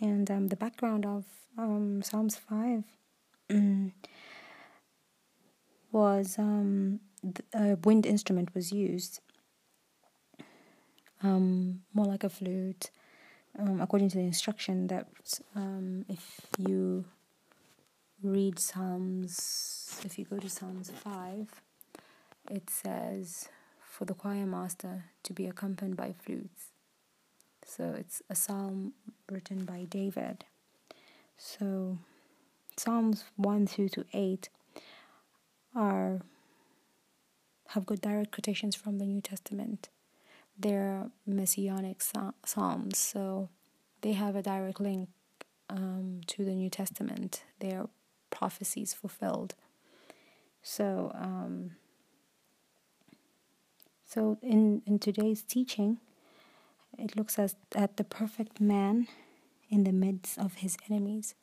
And 0.00 0.30
um, 0.30 0.46
the 0.46 0.56
background 0.56 1.04
of 1.04 1.24
um, 1.58 2.02
Psalms 2.02 2.36
5 2.36 2.84
mm, 3.50 3.92
was 5.90 6.38
um, 6.38 7.00
a 7.52 7.76
wind 7.82 8.06
instrument 8.06 8.54
was 8.54 8.70
used, 8.70 9.20
um, 11.22 11.82
more 11.92 12.06
like 12.06 12.22
a 12.22 12.30
flute, 12.30 12.90
um, 13.58 13.80
according 13.80 14.08
to 14.10 14.18
the 14.18 14.24
instruction 14.24 14.86
that 14.86 15.08
um, 15.56 16.04
if 16.08 16.40
you 16.56 17.04
read 18.22 18.60
Psalms, 18.60 20.00
if 20.04 20.16
you 20.16 20.24
go 20.24 20.38
to 20.38 20.48
Psalms 20.48 20.90
5, 20.90 21.60
it 22.52 22.70
says 22.70 23.48
for 24.00 24.06
the 24.06 24.14
choir 24.14 24.46
master 24.46 25.04
to 25.22 25.34
be 25.34 25.46
accompanied 25.46 25.94
by 25.94 26.14
flutes. 26.22 26.68
So 27.66 27.94
it's 27.98 28.22
a 28.30 28.34
psalm 28.34 28.94
written 29.30 29.66
by 29.66 29.84
David. 29.84 30.46
So 31.36 31.98
Psalms 32.78 33.24
1 33.36 33.66
through 33.66 33.90
to 33.90 34.06
8 34.14 34.48
are 35.76 36.22
have 37.68 37.84
got 37.84 38.00
direct 38.00 38.32
quotations 38.32 38.74
from 38.74 38.96
the 38.96 39.04
New 39.04 39.20
Testament. 39.20 39.90
They're 40.58 41.10
messianic 41.26 42.00
psalms, 42.00 42.96
so 42.96 43.50
they 44.00 44.12
have 44.14 44.34
a 44.34 44.40
direct 44.40 44.80
link 44.80 45.10
um, 45.68 46.22
to 46.28 46.46
the 46.46 46.54
New 46.54 46.70
Testament. 46.70 47.42
They 47.58 47.72
are 47.72 47.90
prophecies 48.30 48.94
fulfilled. 48.94 49.54
So, 50.62 51.12
um, 51.14 51.72
so 54.10 54.38
in 54.42 54.82
in 54.86 54.98
today's 54.98 55.42
teaching, 55.42 55.98
it 56.98 57.16
looks 57.16 57.38
as 57.38 57.54
at 57.74 57.96
the 57.96 58.04
perfect 58.04 58.60
man 58.60 59.06
in 59.68 59.84
the 59.84 59.92
midst 59.92 60.38
of 60.38 60.54
his 60.54 60.76
enemies. 60.88 61.34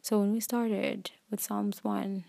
So 0.00 0.20
when 0.20 0.32
we 0.32 0.40
started 0.40 1.10
with 1.30 1.40
Psalms 1.40 1.84
one, 1.84 2.24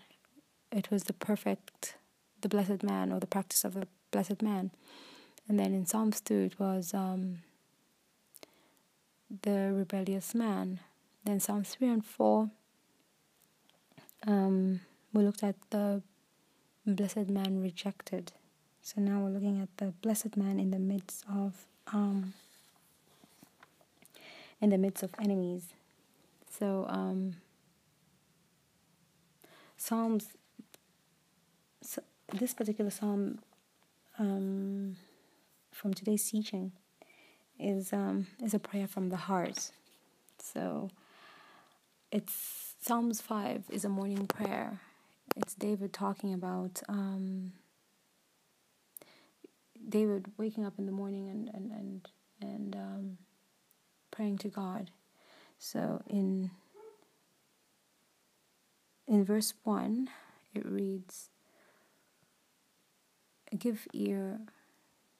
it 0.70 0.90
was 0.90 1.04
the 1.04 1.12
perfect, 1.14 1.96
the 2.42 2.48
blessed 2.48 2.82
man, 2.82 3.12
or 3.12 3.20
the 3.20 3.26
practice 3.26 3.64
of 3.64 3.72
the 3.72 3.88
blessed 4.10 4.42
man. 4.42 4.70
And 5.48 5.58
then 5.58 5.72
in 5.72 5.86
Psalms 5.86 6.20
2, 6.20 6.34
it 6.34 6.58
was 6.58 6.92
um, 6.92 7.38
the 9.42 9.72
rebellious 9.72 10.34
man. 10.34 10.80
Then 11.24 11.40
Psalms 11.40 11.74
3 11.74 11.88
and 11.88 12.04
4, 12.04 12.50
um, 14.26 14.80
we 15.12 15.24
looked 15.24 15.44
at 15.44 15.56
the 15.70 16.02
blessed 16.84 17.28
man 17.28 17.62
rejected. 17.62 18.32
So 18.86 19.00
now 19.00 19.18
we're 19.18 19.30
looking 19.30 19.60
at 19.60 19.68
the 19.78 19.86
blessed 20.00 20.36
man 20.36 20.60
in 20.60 20.70
the 20.70 20.78
midst 20.78 21.24
of 21.28 21.66
um, 21.92 22.34
in 24.60 24.70
the 24.70 24.78
midst 24.78 25.02
of 25.02 25.10
enemies. 25.20 25.70
So 26.48 26.86
um, 26.88 27.34
Psalms 29.76 30.28
so 31.82 32.00
this 32.32 32.54
particular 32.54 32.92
psalm 32.92 33.40
um, 34.20 34.96
from 35.72 35.92
today's 35.92 36.30
teaching 36.30 36.70
is 37.58 37.92
um, 37.92 38.28
is 38.40 38.54
a 38.54 38.60
prayer 38.60 38.86
from 38.86 39.08
the 39.08 39.16
heart. 39.16 39.72
So 40.38 40.90
it's 42.12 42.76
Psalms 42.80 43.20
five 43.20 43.64
is 43.68 43.84
a 43.84 43.88
morning 43.88 44.28
prayer. 44.28 44.78
It's 45.34 45.54
David 45.54 45.92
talking 45.92 46.32
about 46.32 46.82
um, 46.88 47.50
David 49.88 50.26
waking 50.36 50.64
up 50.64 50.74
in 50.78 50.86
the 50.86 50.92
morning 50.92 51.28
and 51.28 51.50
and 51.54 51.70
and 51.72 52.08
and 52.42 52.76
um, 52.76 53.18
praying 54.10 54.38
to 54.38 54.48
God. 54.48 54.90
So 55.58 56.02
in 56.08 56.50
in 59.06 59.24
verse 59.24 59.54
one, 59.64 60.08
it 60.54 60.64
reads. 60.66 61.30
Give 63.56 63.86
ear 63.94 64.40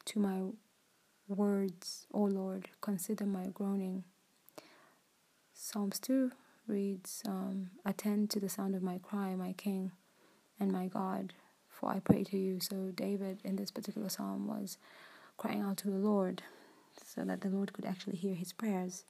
to 0.06 0.18
my 0.18 0.42
words, 1.28 2.06
O 2.12 2.22
Lord, 2.22 2.68
consider 2.80 3.24
my 3.24 3.46
groaning. 3.46 4.04
Psalms 5.54 5.98
2 6.00 6.32
reads, 6.66 7.22
um, 7.26 7.70
Attend 7.84 8.30
to 8.30 8.40
the 8.40 8.48
sound 8.48 8.74
of 8.74 8.82
my 8.82 8.98
cry, 8.98 9.34
my 9.34 9.52
King 9.52 9.92
and 10.60 10.70
my 10.72 10.86
God, 10.86 11.32
for 11.78 11.90
I 11.90 12.00
pray 12.00 12.24
to 12.24 12.38
you. 12.38 12.58
So, 12.60 12.90
David 12.94 13.40
in 13.44 13.56
this 13.56 13.70
particular 13.70 14.08
psalm 14.08 14.46
was 14.46 14.78
crying 15.36 15.62
out 15.62 15.76
to 15.78 15.90
the 15.90 15.98
Lord 15.98 16.42
so 17.04 17.24
that 17.24 17.42
the 17.42 17.48
Lord 17.50 17.72
could 17.72 17.84
actually 17.84 18.16
hear 18.16 18.34
his 18.34 18.52
prayers. 18.52 19.04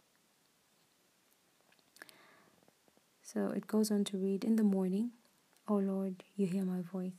So, 3.22 3.48
it 3.48 3.66
goes 3.66 3.90
on 3.90 4.04
to 4.04 4.16
read, 4.18 4.44
In 4.44 4.56
the 4.56 4.64
morning, 4.64 5.12
O 5.68 5.76
Lord, 5.76 6.24
you 6.36 6.46
hear 6.46 6.64
my 6.64 6.80
voice. 6.82 7.12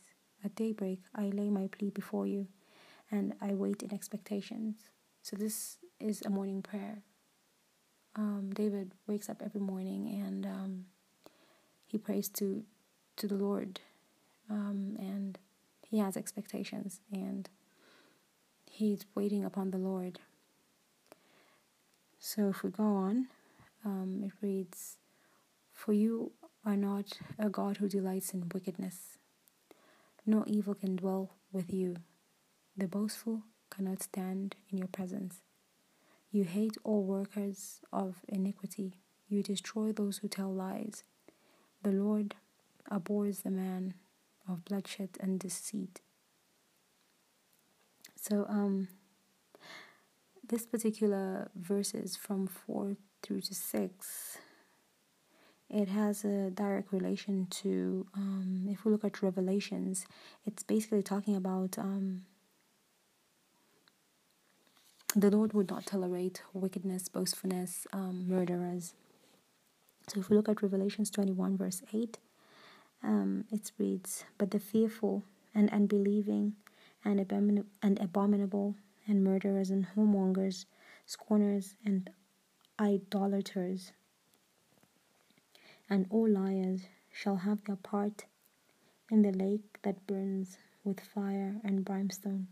At 0.43 0.55
daybreak, 0.55 0.99
I 1.15 1.23
lay 1.29 1.49
my 1.49 1.67
plea 1.67 1.89
before 1.89 2.27
you, 2.27 2.47
and 3.11 3.33
I 3.41 3.53
wait 3.53 3.83
in 3.83 3.93
expectations. 3.93 4.75
So, 5.21 5.35
this 5.37 5.77
is 5.99 6.21
a 6.25 6.29
morning 6.29 6.61
prayer. 6.61 7.03
Um, 8.15 8.51
David 8.53 8.93
wakes 9.07 9.29
up 9.29 9.41
every 9.45 9.61
morning 9.61 10.09
and 10.25 10.45
um, 10.45 10.85
he 11.85 11.97
prays 11.99 12.29
to, 12.29 12.63
to 13.17 13.27
the 13.27 13.35
Lord, 13.35 13.79
um, 14.49 14.95
and 14.99 15.37
he 15.89 15.99
has 15.99 16.17
expectations, 16.17 17.01
and 17.11 17.49
he's 18.69 19.05
waiting 19.15 19.43
upon 19.45 19.71
the 19.71 19.77
Lord. 19.77 20.19
So, 22.19 22.49
if 22.49 22.63
we 22.63 22.69
go 22.69 22.83
on, 22.83 23.27
um, 23.85 24.21
it 24.25 24.31
reads, 24.41 24.97
For 25.71 25.93
you 25.93 26.31
are 26.65 26.75
not 26.77 27.19
a 27.39 27.49
God 27.49 27.77
who 27.77 27.87
delights 27.87 28.33
in 28.33 28.49
wickedness 28.53 29.17
no 30.29 30.43
evil 30.45 30.75
can 30.75 30.97
dwell 30.97 31.29
with 31.53 31.73
you. 31.73 31.95
The 32.75 32.87
boastful 32.87 33.43
cannot 33.69 34.03
stand 34.03 34.57
in 34.69 34.77
your 34.77 34.89
presence. 34.89 35.41
You 36.31 36.43
hate 36.43 36.75
all 36.83 37.03
workers 37.05 37.79
of 37.93 38.17
iniquity. 38.27 38.99
You 39.29 39.41
destroy 39.41 39.93
those 39.93 40.17
who 40.17 40.27
tell 40.27 40.53
lies. 40.53 41.05
The 41.81 41.91
Lord 41.93 42.35
abhors 42.91 43.39
the 43.39 43.51
man 43.51 43.93
of 44.47 44.65
bloodshed 44.65 45.09
and 45.19 45.39
deceit. 45.39 46.01
So, 48.15 48.45
um, 48.49 48.87
this 50.47 50.65
particular 50.65 51.49
verses 51.55 52.15
from 52.15 52.47
4 52.47 52.95
through 53.21 53.41
to 53.41 53.53
6 53.53 54.37
it 55.69 55.89
has 55.89 56.23
a 56.23 56.49
direct 56.51 56.93
relation 56.93 57.47
to 57.47 58.07
um, 58.15 58.67
if 58.69 58.85
we 58.85 58.91
look 58.91 59.03
at 59.03 59.21
revelations 59.21 60.05
it's 60.45 60.63
basically 60.63 61.03
talking 61.03 61.35
about 61.35 61.77
um, 61.77 62.23
the 65.15 65.29
lord 65.29 65.53
would 65.53 65.69
not 65.69 65.85
tolerate 65.85 66.41
wickedness 66.53 67.09
boastfulness 67.09 67.85
um, 67.91 68.25
murderers 68.27 68.93
so 70.07 70.19
if 70.19 70.29
we 70.29 70.37
look 70.37 70.47
at 70.47 70.61
revelations 70.61 71.09
21 71.09 71.57
verse 71.57 71.81
8 71.93 72.17
um, 73.03 73.45
it 73.51 73.71
reads 73.77 74.25
but 74.37 74.51
the 74.51 74.59
fearful 74.59 75.23
and 75.53 75.69
unbelieving 75.71 76.53
and, 77.03 77.19
abomin- 77.19 77.65
and 77.81 77.99
abominable 77.99 78.75
and 79.07 79.23
murderers 79.23 79.69
and 79.69 79.87
whoremongers 79.95 80.65
scorners 81.05 81.75
and 81.85 82.09
idolaters 82.79 83.91
and 85.89 86.05
all 86.09 86.27
liars 86.27 86.81
shall 87.11 87.37
have 87.37 87.63
their 87.65 87.77
part 87.77 88.25
in 89.09 89.21
the 89.21 89.31
lake 89.31 89.79
that 89.83 90.05
burns 90.05 90.57
with 90.83 90.99
fire 90.99 91.55
and 91.63 91.85
brimstone, 91.85 92.47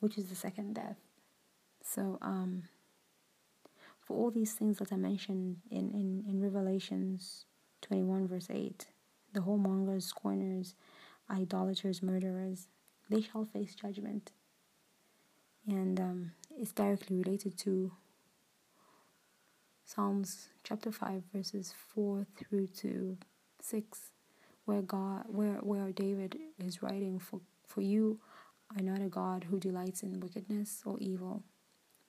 which 0.00 0.18
is 0.18 0.28
the 0.28 0.34
second 0.34 0.74
death. 0.74 0.96
So, 1.82 2.18
um, 2.20 2.64
for 4.00 4.16
all 4.16 4.30
these 4.30 4.52
things 4.52 4.78
that 4.78 4.92
I 4.92 4.96
mentioned 4.96 5.58
in, 5.70 5.90
in, 5.90 6.24
in 6.28 6.42
Revelations 6.42 7.46
21, 7.82 8.28
verse 8.28 8.48
8, 8.50 8.86
the 9.34 9.40
whoremongers, 9.40 10.04
scorners, 10.04 10.74
idolaters, 11.30 12.02
murderers, 12.02 12.68
they 13.10 13.20
shall 13.20 13.44
face 13.44 13.74
judgment. 13.74 14.32
And 15.66 16.00
um, 16.00 16.32
it's 16.58 16.72
directly 16.72 17.16
related 17.16 17.58
to 17.58 17.92
Psalms 19.84 20.48
chapter 20.62 20.90
5 20.90 21.22
verses 21.32 21.74
4 21.94 22.26
through 22.36 22.68
to 22.68 23.18
6 23.60 24.10
where 24.64 24.80
God 24.80 25.24
where 25.28 25.56
where 25.56 25.92
David 25.92 26.38
is 26.58 26.82
writing 26.82 27.18
for 27.18 27.40
for 27.66 27.82
you 27.82 28.18
are 28.74 28.82
not 28.82 29.02
a 29.02 29.08
God 29.08 29.44
who 29.44 29.60
delights 29.60 30.02
in 30.02 30.20
wickedness 30.20 30.82
or 30.86 30.98
evil 31.00 31.44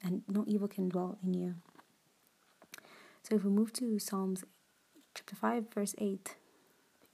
and 0.01 0.23
no 0.27 0.45
evil 0.47 0.69
can 0.69 0.87
dwell 0.87 1.17
in 1.21 1.33
you. 1.33 1.55
So 3.23 3.35
if 3.35 3.43
we 3.43 3.51
move 3.51 3.73
to 3.73 3.99
Psalms 3.99 4.45
chapter 5.13 5.35
5 5.35 5.65
verse 5.73 5.95
8 5.97 6.35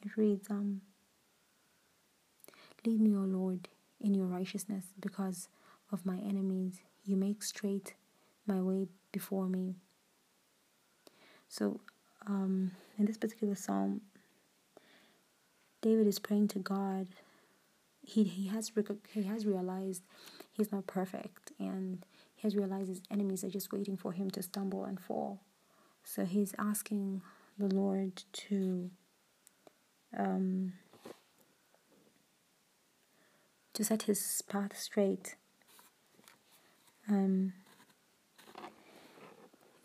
it 0.03 0.17
reads 0.17 0.49
um 0.49 0.81
Lead 2.85 2.99
me, 2.99 3.15
O 3.15 3.19
Lord, 3.19 3.67
in 3.99 4.15
your 4.15 4.25
righteousness 4.25 4.85
because 4.99 5.49
of 5.91 6.05
my 6.05 6.17
enemies. 6.17 6.81
You 7.03 7.15
make 7.15 7.43
straight 7.43 7.93
my 8.47 8.59
way 8.59 8.87
before 9.11 9.47
me. 9.47 9.75
So, 11.47 11.79
um, 12.25 12.71
in 12.97 13.05
this 13.05 13.17
particular 13.17 13.55
psalm, 13.55 14.01
David 15.81 16.07
is 16.07 16.17
praying 16.19 16.47
to 16.49 16.59
God. 16.59 17.07
He 18.03 18.23
he 18.23 18.47
has 18.47 18.71
he 19.13 19.23
has 19.23 19.45
realized 19.45 20.03
he's 20.51 20.71
not 20.71 20.87
perfect, 20.87 21.51
and 21.59 22.03
he 22.35 22.43
has 22.43 22.55
realized 22.55 22.89
his 22.89 23.01
enemies 23.11 23.43
are 23.43 23.49
just 23.49 23.71
waiting 23.71 23.97
for 23.97 24.11
him 24.11 24.31
to 24.31 24.41
stumble 24.41 24.85
and 24.85 24.99
fall. 24.99 25.41
So 26.03 26.25
he's 26.25 26.55
asking 26.57 27.21
the 27.59 27.73
Lord 27.73 28.23
to 28.33 28.89
um, 30.17 30.73
to 33.73 33.83
set 33.83 34.03
his 34.03 34.41
path 34.47 34.77
straight. 34.77 35.35
Um, 37.09 37.53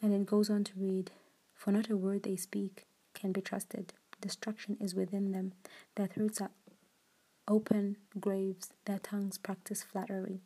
and 0.03 0.13
it 0.13 0.27
goes 0.27 0.51
on 0.51 0.65
to 0.65 0.73
read, 0.77 1.11
For 1.55 1.73
not 1.73 1.91
a 1.91 1.97
word 1.97 2.23
they 2.23 2.37
speak 2.37 2.87
can 3.15 3.33
be 3.33 3.41
trusted. 3.41 3.93
Destruction 4.21 4.77
is 4.81 4.95
within 4.95 5.33
them. 5.33 5.53
Their 5.95 6.07
throats 6.07 6.41
are 6.41 6.51
open 7.49 7.97
graves. 8.21 8.73
Their 8.85 8.99
tongues 8.99 9.39
practice 9.39 9.83
flattery. 9.83 10.41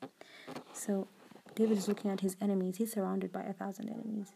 So 0.72 1.08
David 1.54 1.78
is 1.78 1.88
looking 1.88 2.10
at 2.10 2.20
his 2.20 2.36
enemies. 2.40 2.76
He's 2.76 2.92
surrounded 2.92 3.32
by 3.32 3.42
a 3.42 3.52
thousand 3.52 3.88
enemies. 3.88 4.32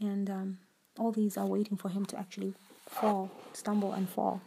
And 0.00 0.28
um, 0.28 0.58
all 0.98 1.12
these 1.12 1.36
are 1.36 1.46
waiting 1.46 1.76
for 1.76 1.88
him 1.88 2.04
to 2.06 2.18
actually 2.18 2.54
fall, 2.94 3.30
stumble, 3.52 3.92
and 3.92 4.08
fall. 4.08 4.40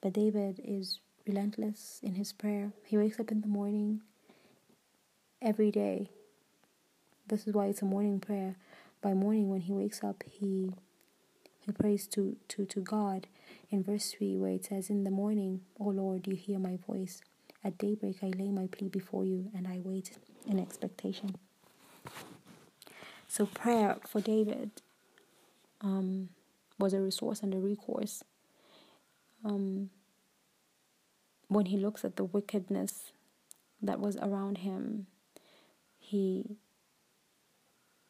But 0.00 0.12
David 0.12 0.60
is 0.64 1.00
relentless 1.26 2.00
in 2.02 2.14
his 2.14 2.32
prayer. 2.32 2.72
He 2.84 2.96
wakes 2.96 3.20
up 3.20 3.30
in 3.30 3.40
the 3.40 3.48
morning 3.48 4.00
every 5.42 5.70
day. 5.70 6.10
This 7.26 7.46
is 7.46 7.54
why 7.54 7.66
it's 7.66 7.82
a 7.82 7.86
morning 7.86 8.20
prayer. 8.20 8.56
By 9.02 9.14
morning, 9.14 9.48
when 9.50 9.60
he 9.60 9.72
wakes 9.72 10.02
up, 10.04 10.24
he 10.26 10.72
he 11.60 11.72
prays 11.72 12.06
to, 12.08 12.36
to, 12.48 12.64
to 12.64 12.80
God 12.80 13.26
in 13.70 13.82
verse 13.82 14.12
3, 14.12 14.38
where 14.38 14.52
it 14.52 14.64
says, 14.64 14.88
In 14.88 15.04
the 15.04 15.10
morning, 15.10 15.60
O 15.78 15.84
Lord, 15.84 16.26
you 16.26 16.34
hear 16.34 16.58
my 16.58 16.78
voice. 16.86 17.20
At 17.62 17.76
daybreak, 17.76 18.16
I 18.22 18.28
lay 18.28 18.50
my 18.50 18.66
plea 18.66 18.88
before 18.88 19.26
you, 19.26 19.50
and 19.54 19.68
I 19.68 19.80
wait 19.84 20.16
in 20.46 20.58
expectation. 20.58 21.36
So, 23.28 23.44
prayer 23.44 23.98
for 24.08 24.20
David 24.22 24.70
um, 25.82 26.30
was 26.80 26.92
a 26.94 27.00
resource 27.00 27.40
and 27.42 27.54
a 27.54 27.58
recourse. 27.58 28.24
Um, 29.44 29.90
when 31.48 31.66
he 31.66 31.76
looks 31.76 32.04
at 32.04 32.16
the 32.16 32.24
wickedness 32.24 33.12
that 33.82 34.00
was 34.00 34.16
around 34.16 34.58
him, 34.58 35.06
he 35.98 36.56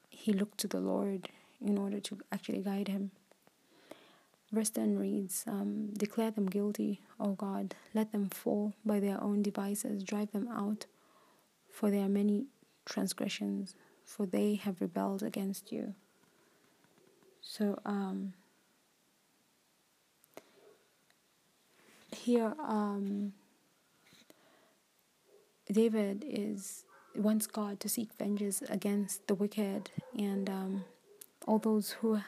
he 0.08 0.32
looked 0.32 0.58
to 0.58 0.68
the 0.68 0.80
Lord 0.80 1.28
in 1.64 1.78
order 1.78 2.00
to 2.00 2.18
actually 2.32 2.60
guide 2.60 2.88
him. 2.88 3.10
Verse 4.52 4.70
10 4.70 4.98
reads, 4.98 5.44
um, 5.46 5.90
Declare 5.96 6.32
them 6.32 6.46
guilty, 6.46 7.00
O 7.20 7.32
God. 7.32 7.74
Let 7.94 8.10
them 8.10 8.28
fall 8.28 8.74
by 8.84 8.98
their 8.98 9.22
own 9.22 9.42
devices. 9.42 10.02
Drive 10.02 10.32
them 10.32 10.48
out, 10.48 10.86
for 11.70 11.90
there 11.90 12.04
are 12.04 12.08
many 12.08 12.46
transgressions, 12.84 13.76
for 14.04 14.26
they 14.26 14.56
have 14.56 14.80
rebelled 14.80 15.22
against 15.22 15.70
you. 15.70 15.94
So, 17.40 17.78
um, 17.86 18.34
here, 22.20 22.54
um, 22.60 23.32
David 25.70 26.24
is 26.26 26.84
wants 27.16 27.46
God 27.46 27.80
to 27.80 27.88
seek 27.88 28.10
vengeance 28.18 28.62
against 28.68 29.26
the 29.26 29.34
wicked 29.34 29.90
and 30.16 30.48
um, 30.48 30.84
all 31.46 31.58
those 31.58 31.90
who 31.90 32.20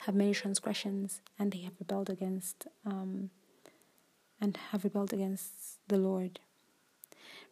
have 0.00 0.14
many 0.14 0.32
transgressions 0.32 1.20
and 1.38 1.52
they 1.52 1.58
have 1.60 1.72
rebelled 1.78 2.08
against 2.08 2.66
um, 2.86 3.30
and 4.40 4.56
have 4.70 4.84
rebelled 4.84 5.12
against 5.12 5.78
the 5.88 5.98
Lord. 5.98 6.40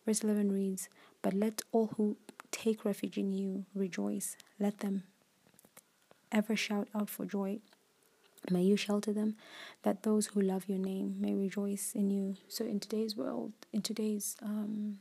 Verse 0.06 0.22
11 0.22 0.52
reads, 0.52 0.88
But 1.20 1.34
let 1.34 1.62
all 1.72 1.90
who 1.96 2.16
take 2.50 2.84
refuge 2.84 3.18
in 3.18 3.32
you 3.32 3.66
rejoice. 3.74 4.36
Let 4.58 4.78
them 4.78 5.02
ever 6.32 6.56
shout 6.56 6.88
out 6.94 7.10
for 7.10 7.26
joy. 7.26 7.58
May 8.50 8.62
you 8.62 8.76
shelter 8.76 9.12
them, 9.12 9.36
that 9.82 10.02
those 10.02 10.26
who 10.26 10.40
love 10.40 10.68
your 10.68 10.78
name 10.78 11.16
may 11.20 11.34
rejoice 11.34 11.92
in 11.94 12.10
you. 12.10 12.36
So, 12.48 12.64
in 12.64 12.80
today's 12.80 13.16
world, 13.16 13.52
in 13.72 13.82
today's, 13.82 14.36
um, 14.42 14.98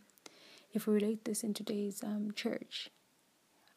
if 0.73 0.87
we 0.87 0.93
relate 0.93 1.25
this 1.25 1.43
in 1.43 1.53
today's 1.53 2.03
um, 2.03 2.31
church, 2.35 2.89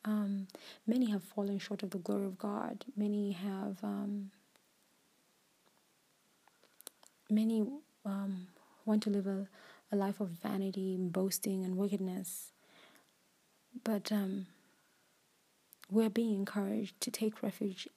um, 0.05 0.49
many 0.87 1.11
have 1.11 1.23
fallen 1.23 1.59
short 1.59 1.83
of 1.83 1.91
the 1.91 1.99
glory 1.99 2.27
of 2.27 2.39
God. 2.39 2.85
Many 2.97 3.33
have, 3.33 3.79
um, 3.83 4.31
many 7.29 7.65
um, 8.05 8.49
want 8.85 9.03
to 9.05 9.11
live 9.11 9.27
a, 9.27 9.47
a 9.93 9.97
life 9.97 10.21
of 10.21 10.29
vanity, 10.29 10.97
boasting, 10.99 11.65
and 11.65 11.77
wickedness. 11.77 12.53
But 13.85 14.11
um, 14.11 14.47
we're 15.91 16.11
being 16.11 16.35
encouraged 16.35 17.01
to 17.03 17.11
take 17.11 17.43
refuge 17.43 17.89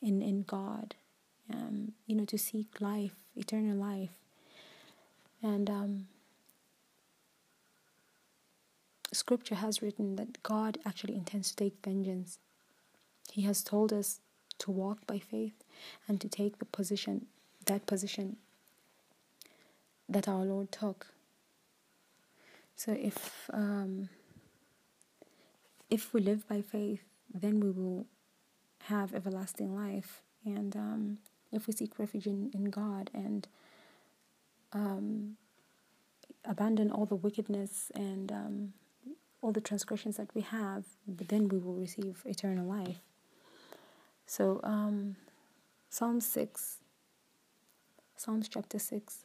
in, 0.00 0.20
in 0.20 0.42
God, 0.42 0.94
um, 1.54 1.92
you 2.06 2.16
know, 2.16 2.24
to 2.26 2.38
seek 2.38 2.80
life, 2.80 3.14
eternal 3.36 3.76
life. 3.76 4.10
And 5.42 5.68
um, 5.68 6.06
scripture 9.12 9.56
has 9.56 9.82
written 9.82 10.16
that 10.16 10.42
God 10.42 10.78
actually 10.84 11.14
intends 11.16 11.50
to 11.50 11.56
take 11.56 11.76
vengeance. 11.84 12.38
He 13.30 13.42
has 13.42 13.62
told 13.62 13.92
us 13.92 14.20
to 14.58 14.70
walk 14.70 15.06
by 15.06 15.18
faith 15.18 15.64
and 16.06 16.20
to 16.20 16.28
take 16.28 16.58
the 16.58 16.64
position, 16.64 17.26
that 17.66 17.86
position 17.86 18.36
that 20.08 20.28
our 20.28 20.44
Lord 20.44 20.70
took. 20.70 21.08
So 22.76 22.92
if 22.92 23.50
um, 23.52 24.08
if 25.90 26.14
we 26.14 26.20
live 26.20 26.48
by 26.48 26.62
faith, 26.62 27.02
then 27.32 27.60
we 27.60 27.70
will 27.70 28.06
have 28.84 29.14
everlasting 29.14 29.74
life. 29.74 30.22
And 30.44 30.74
um, 30.74 31.18
if 31.52 31.66
we 31.66 31.72
seek 31.72 31.98
refuge 31.98 32.26
in, 32.26 32.50
in 32.54 32.64
God 32.64 33.10
and 33.14 33.46
um, 34.72 35.36
abandon 36.44 36.90
all 36.90 37.06
the 37.06 37.14
wickedness 37.14 37.92
and 37.94 38.32
um, 38.32 38.72
all 39.40 39.52
the 39.52 39.60
transgressions 39.60 40.16
that 40.16 40.34
we 40.34 40.40
have, 40.40 40.84
then 41.06 41.48
we 41.48 41.58
will 41.58 41.74
receive 41.74 42.22
eternal 42.24 42.66
life. 42.66 43.00
So, 44.26 44.60
um, 44.62 45.16
Psalm 45.90 46.20
6, 46.20 46.78
Psalms 48.16 48.48
chapter 48.48 48.78
6. 48.78 49.24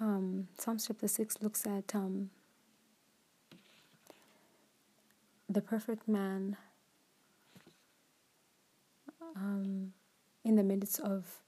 Um, 0.00 0.48
Psalms 0.58 0.86
chapter 0.86 1.08
6 1.08 1.42
looks 1.42 1.66
at 1.66 1.94
um, 1.94 2.30
the 5.48 5.60
perfect 5.60 6.08
man 6.08 6.56
um, 9.36 9.92
in 10.44 10.56
the 10.56 10.62
midst 10.62 11.00
of 11.00 11.40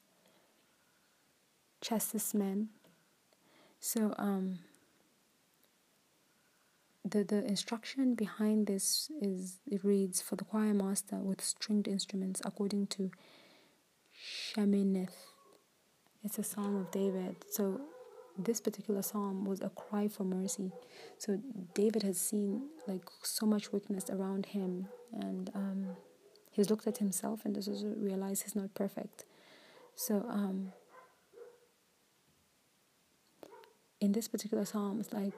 chastest 1.80 2.34
men. 2.34 2.68
So, 3.78 4.14
um, 4.18 4.58
the, 7.08 7.22
the 7.22 7.44
instruction 7.44 8.14
behind 8.14 8.66
this 8.66 9.10
is 9.20 9.58
it 9.70 9.84
reads 9.84 10.20
for 10.20 10.36
the 10.36 10.44
choir 10.44 10.74
master 10.74 11.16
with 11.16 11.40
stringed 11.40 11.86
instruments 11.86 12.42
according 12.44 12.88
to 12.88 13.10
Sheminith. 14.16 15.14
It's 16.24 16.38
a 16.38 16.42
psalm 16.42 16.76
of 16.76 16.90
David. 16.90 17.36
So 17.50 17.80
this 18.36 18.60
particular 18.60 19.02
psalm 19.02 19.44
was 19.44 19.60
a 19.60 19.70
cry 19.70 20.08
for 20.08 20.24
mercy. 20.24 20.72
So 21.18 21.38
David 21.74 22.02
has 22.02 22.18
seen 22.18 22.68
like 22.86 23.04
so 23.22 23.46
much 23.46 23.72
weakness 23.72 24.10
around 24.10 24.46
him, 24.46 24.88
and 25.12 25.50
um, 25.54 25.86
he's 26.56 26.70
looked 26.70 26.86
at 26.86 26.98
himself 26.98 27.44
and 27.44 27.54
has 27.54 27.68
also 27.68 27.92
realized 27.98 28.44
he's 28.44 28.56
not 28.56 28.72
perfect. 28.74 29.24
So 29.94 30.24
um, 30.28 30.72
in 34.00 34.12
this 34.12 34.26
particular 34.26 34.64
psalm, 34.64 34.98
it's 34.98 35.12
like 35.12 35.34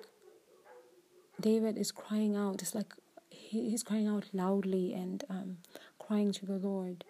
David 1.41 1.77
is 1.77 1.91
crying 1.91 2.37
out. 2.37 2.63
It's 2.63 2.75
like 2.75 2.95
he, 3.31 3.71
he's 3.71 3.83
crying 3.83 4.07
out 4.07 4.27
loudly 4.33 4.95
and 4.95 5.25
um, 5.29 5.59
crying 5.99 6.33
to 6.33 6.47
the 6.47 6.59
Lord. 6.59 7.05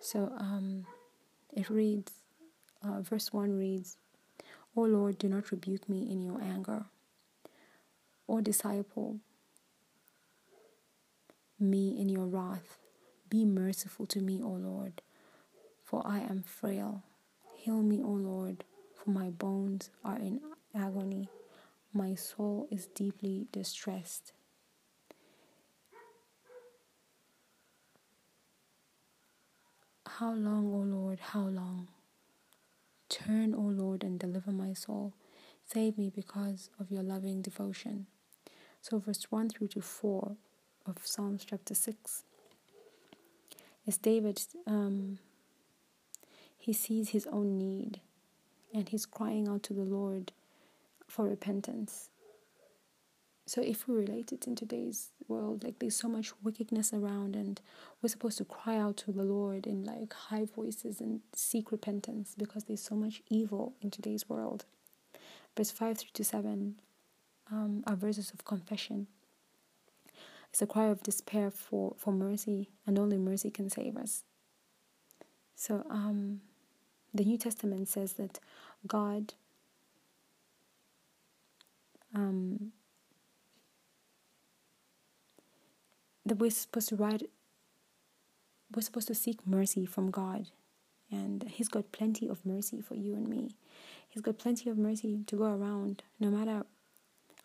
So 0.00 0.32
um, 0.36 0.86
it 1.54 1.70
reads, 1.70 2.12
uh, 2.82 3.00
verse 3.00 3.32
1 3.32 3.56
reads, 3.56 3.96
O 4.76 4.82
Lord, 4.82 5.18
do 5.18 5.28
not 5.28 5.52
rebuke 5.52 5.88
me 5.88 6.10
in 6.10 6.20
your 6.22 6.40
anger, 6.40 6.84
or 8.26 8.40
disciple 8.40 9.18
me 11.58 12.00
in 12.00 12.08
your 12.08 12.26
wrath. 12.26 12.79
Be 13.30 13.44
merciful 13.44 14.06
to 14.06 14.20
me, 14.20 14.42
O 14.42 14.48
Lord, 14.48 15.02
for 15.84 16.02
I 16.04 16.18
am 16.18 16.42
frail. 16.42 17.04
Heal 17.54 17.80
me, 17.80 18.02
O 18.02 18.08
Lord, 18.10 18.64
for 18.92 19.10
my 19.10 19.30
bones 19.30 19.90
are 20.04 20.16
in 20.16 20.40
agony. 20.74 21.28
My 21.92 22.16
soul 22.16 22.66
is 22.72 22.88
deeply 22.88 23.46
distressed. 23.52 24.32
How 30.06 30.32
long, 30.32 30.74
O 30.74 30.78
Lord, 30.78 31.20
how 31.20 31.42
long? 31.42 31.86
Turn, 33.08 33.54
O 33.54 33.60
Lord, 33.60 34.02
and 34.02 34.18
deliver 34.18 34.50
my 34.50 34.72
soul. 34.72 35.14
Save 35.64 35.96
me 35.96 36.10
because 36.12 36.68
of 36.80 36.90
your 36.90 37.04
loving 37.04 37.42
devotion. 37.42 38.06
So, 38.80 38.98
verse 38.98 39.30
1 39.30 39.50
through 39.50 39.68
to 39.68 39.80
4 39.80 40.36
of 40.84 41.06
Psalms 41.06 41.44
chapter 41.48 41.76
6 41.76 42.24
is 43.90 43.98
David, 43.98 44.40
um, 44.68 45.18
he 46.56 46.72
sees 46.72 47.08
his 47.08 47.26
own 47.26 47.58
need 47.58 48.00
and 48.72 48.88
he's 48.88 49.04
crying 49.04 49.48
out 49.48 49.64
to 49.64 49.74
the 49.74 49.82
Lord 49.82 50.30
for 51.08 51.24
repentance. 51.24 52.08
So 53.46 53.60
if 53.60 53.88
we 53.88 53.96
relate 53.96 54.30
it 54.30 54.46
in 54.46 54.54
today's 54.54 55.08
world, 55.26 55.64
like 55.64 55.80
there's 55.80 55.96
so 55.96 56.08
much 56.08 56.30
wickedness 56.40 56.92
around, 56.92 57.34
and 57.34 57.60
we're 58.00 58.08
supposed 58.08 58.38
to 58.38 58.44
cry 58.44 58.76
out 58.76 58.96
to 58.98 59.10
the 59.10 59.24
Lord 59.24 59.66
in 59.66 59.82
like 59.82 60.12
high 60.12 60.44
voices 60.44 61.00
and 61.00 61.20
seek 61.34 61.72
repentance 61.72 62.36
because 62.38 62.64
there's 62.64 62.80
so 62.82 62.94
much 62.94 63.22
evil 63.28 63.74
in 63.82 63.90
today's 63.90 64.28
world. 64.28 64.66
Verse 65.56 65.72
five 65.72 65.98
through 65.98 66.14
to 66.14 66.22
seven 66.22 66.76
um, 67.50 67.82
are 67.88 67.96
verses 67.96 68.30
of 68.32 68.44
confession. 68.44 69.08
It's 70.50 70.62
a 70.62 70.66
cry 70.66 70.86
of 70.86 71.02
despair 71.02 71.50
for, 71.50 71.94
for 71.96 72.12
mercy, 72.12 72.70
and 72.86 72.98
only 72.98 73.18
mercy 73.18 73.50
can 73.50 73.70
save 73.70 73.96
us. 73.96 74.24
So 75.54 75.84
um, 75.88 76.40
the 77.14 77.24
New 77.24 77.38
Testament 77.38 77.88
says 77.88 78.14
that 78.14 78.40
God 78.86 79.34
um, 82.14 82.72
that 86.26 86.38
we're 86.38 86.50
supposed 86.50 86.88
to 86.88 86.96
write 86.96 87.28
we're 88.74 88.82
supposed 88.82 89.08
to 89.08 89.14
seek 89.14 89.46
mercy 89.46 89.84
from 89.84 90.10
God 90.10 90.46
and 91.10 91.44
he's 91.48 91.68
got 91.68 91.90
plenty 91.92 92.28
of 92.28 92.46
mercy 92.46 92.80
for 92.80 92.94
you 92.94 93.14
and 93.14 93.28
me 93.28 93.56
he's 94.08 94.22
got 94.22 94.38
plenty 94.38 94.70
of 94.70 94.78
mercy 94.78 95.24
to 95.26 95.36
go 95.36 95.44
around 95.44 96.02
no 96.18 96.30
matter 96.30 96.64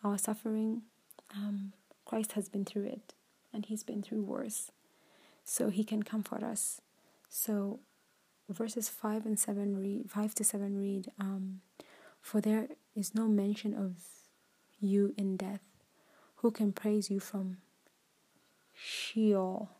our 0.04 0.18
suffering 0.18 0.82
um, 1.34 1.72
Christ 2.06 2.32
has 2.32 2.48
been 2.48 2.64
through 2.64 2.86
it 2.86 3.12
and 3.52 3.66
he's 3.66 3.82
been 3.82 4.02
through 4.02 4.22
worse 4.22 4.72
so 5.44 5.68
he 5.68 5.84
can 5.84 6.02
comfort 6.02 6.42
us 6.42 6.80
so 7.28 7.80
verses 8.48 8.88
5 8.88 9.26
and 9.26 9.38
7 9.38 9.76
read 9.76 10.10
5 10.10 10.34
to 10.36 10.44
7 10.44 10.78
read 10.78 11.10
um, 11.20 11.60
for 12.22 12.40
there 12.40 12.68
is 12.94 13.14
no 13.14 13.28
mention 13.28 13.74
of 13.74 13.96
you 14.80 15.14
in 15.18 15.36
death 15.36 15.60
who 16.36 16.50
can 16.50 16.72
praise 16.72 17.10
you 17.10 17.18
from 17.18 17.58
Sheol. 18.76 19.70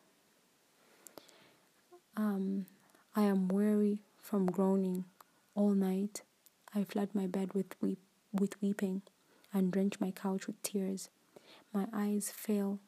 Um, 2.17 2.67
I 3.15 3.23
am 3.23 3.49
weary 3.49 4.01
from 4.21 4.47
groaning 4.47 5.05
all 5.55 5.71
night. 5.71 6.23
I 6.75 6.85
flood 6.85 7.11
my 7.15 7.27
bed 7.27 7.53
with 7.55 7.81
weep, 7.81 7.99
with 8.33 8.61
weeping, 8.63 9.03
and 9.53 9.71
drench 9.71 10.01
my 10.01 10.11
couch 10.11 10.47
with 10.47 10.61
tears. 10.63 11.11
My 11.77 11.89
eyes 11.93 12.33
fail 12.35 12.81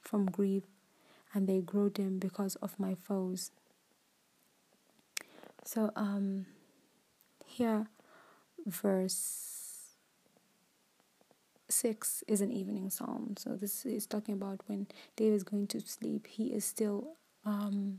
from 0.00 0.26
grief, 0.26 0.62
and 1.34 1.48
they 1.48 1.60
grow 1.60 1.88
dim 1.88 2.20
because 2.20 2.54
of 2.62 2.78
my 2.78 2.94
foes. 2.94 3.50
So, 5.64 5.90
um, 5.96 6.46
here, 7.44 7.88
verse 8.64 9.96
6 11.68 12.22
is 12.28 12.40
an 12.40 12.52
evening 12.52 12.88
psalm. 12.88 13.34
So 13.36 13.56
this 13.56 13.84
is 13.84 14.06
talking 14.06 14.34
about 14.34 14.60
when 14.66 14.86
David 15.16 15.34
is 15.34 15.42
going 15.42 15.66
to 15.68 15.80
sleep, 15.80 16.28
he 16.28 16.52
is 16.54 16.64
still 16.64 17.16
um, 17.44 17.98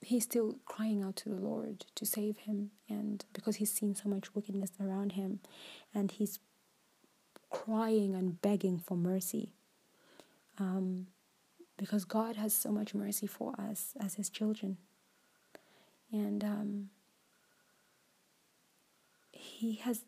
he's 0.00 0.24
still 0.24 0.56
crying 0.64 1.04
out 1.04 1.14
to 1.16 1.28
the 1.28 1.36
Lord 1.36 1.86
to 1.94 2.04
save 2.04 2.38
him 2.38 2.72
and 2.88 3.24
because 3.32 3.56
he's 3.56 3.72
seen 3.72 3.94
so 3.94 4.08
much 4.08 4.34
wickedness 4.34 4.72
around 4.80 5.12
him 5.12 5.38
and 5.94 6.10
he's 6.10 6.40
crying 7.54 8.14
and 8.14 8.40
begging 8.42 8.78
for 8.78 8.96
mercy. 8.96 9.52
Um, 10.58 11.06
because 11.76 12.04
God 12.04 12.36
has 12.36 12.52
so 12.52 12.70
much 12.70 12.94
mercy 12.94 13.26
for 13.26 13.54
us 13.58 13.94
as 13.98 14.14
his 14.14 14.28
children. 14.28 14.76
And 16.12 16.44
um, 16.44 16.90
he 19.32 19.74
has 19.76 20.02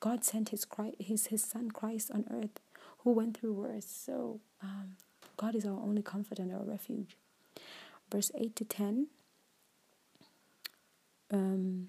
God 0.00 0.24
sent 0.24 0.50
his, 0.50 0.64
Christ, 0.64 0.96
his, 1.00 1.26
his 1.28 1.42
son 1.42 1.70
Christ 1.70 2.10
on 2.12 2.26
earth 2.30 2.60
who 2.98 3.12
went 3.12 3.36
through 3.36 3.54
worse. 3.54 3.86
So 3.86 4.40
um, 4.62 4.96
God 5.36 5.54
is 5.54 5.64
our 5.64 5.72
only 5.80 6.02
comfort 6.02 6.38
and 6.38 6.52
our 6.52 6.62
refuge. 6.62 7.16
Verse 8.12 8.30
8 8.38 8.54
to 8.56 8.64
10 8.64 9.08
um, 11.32 11.88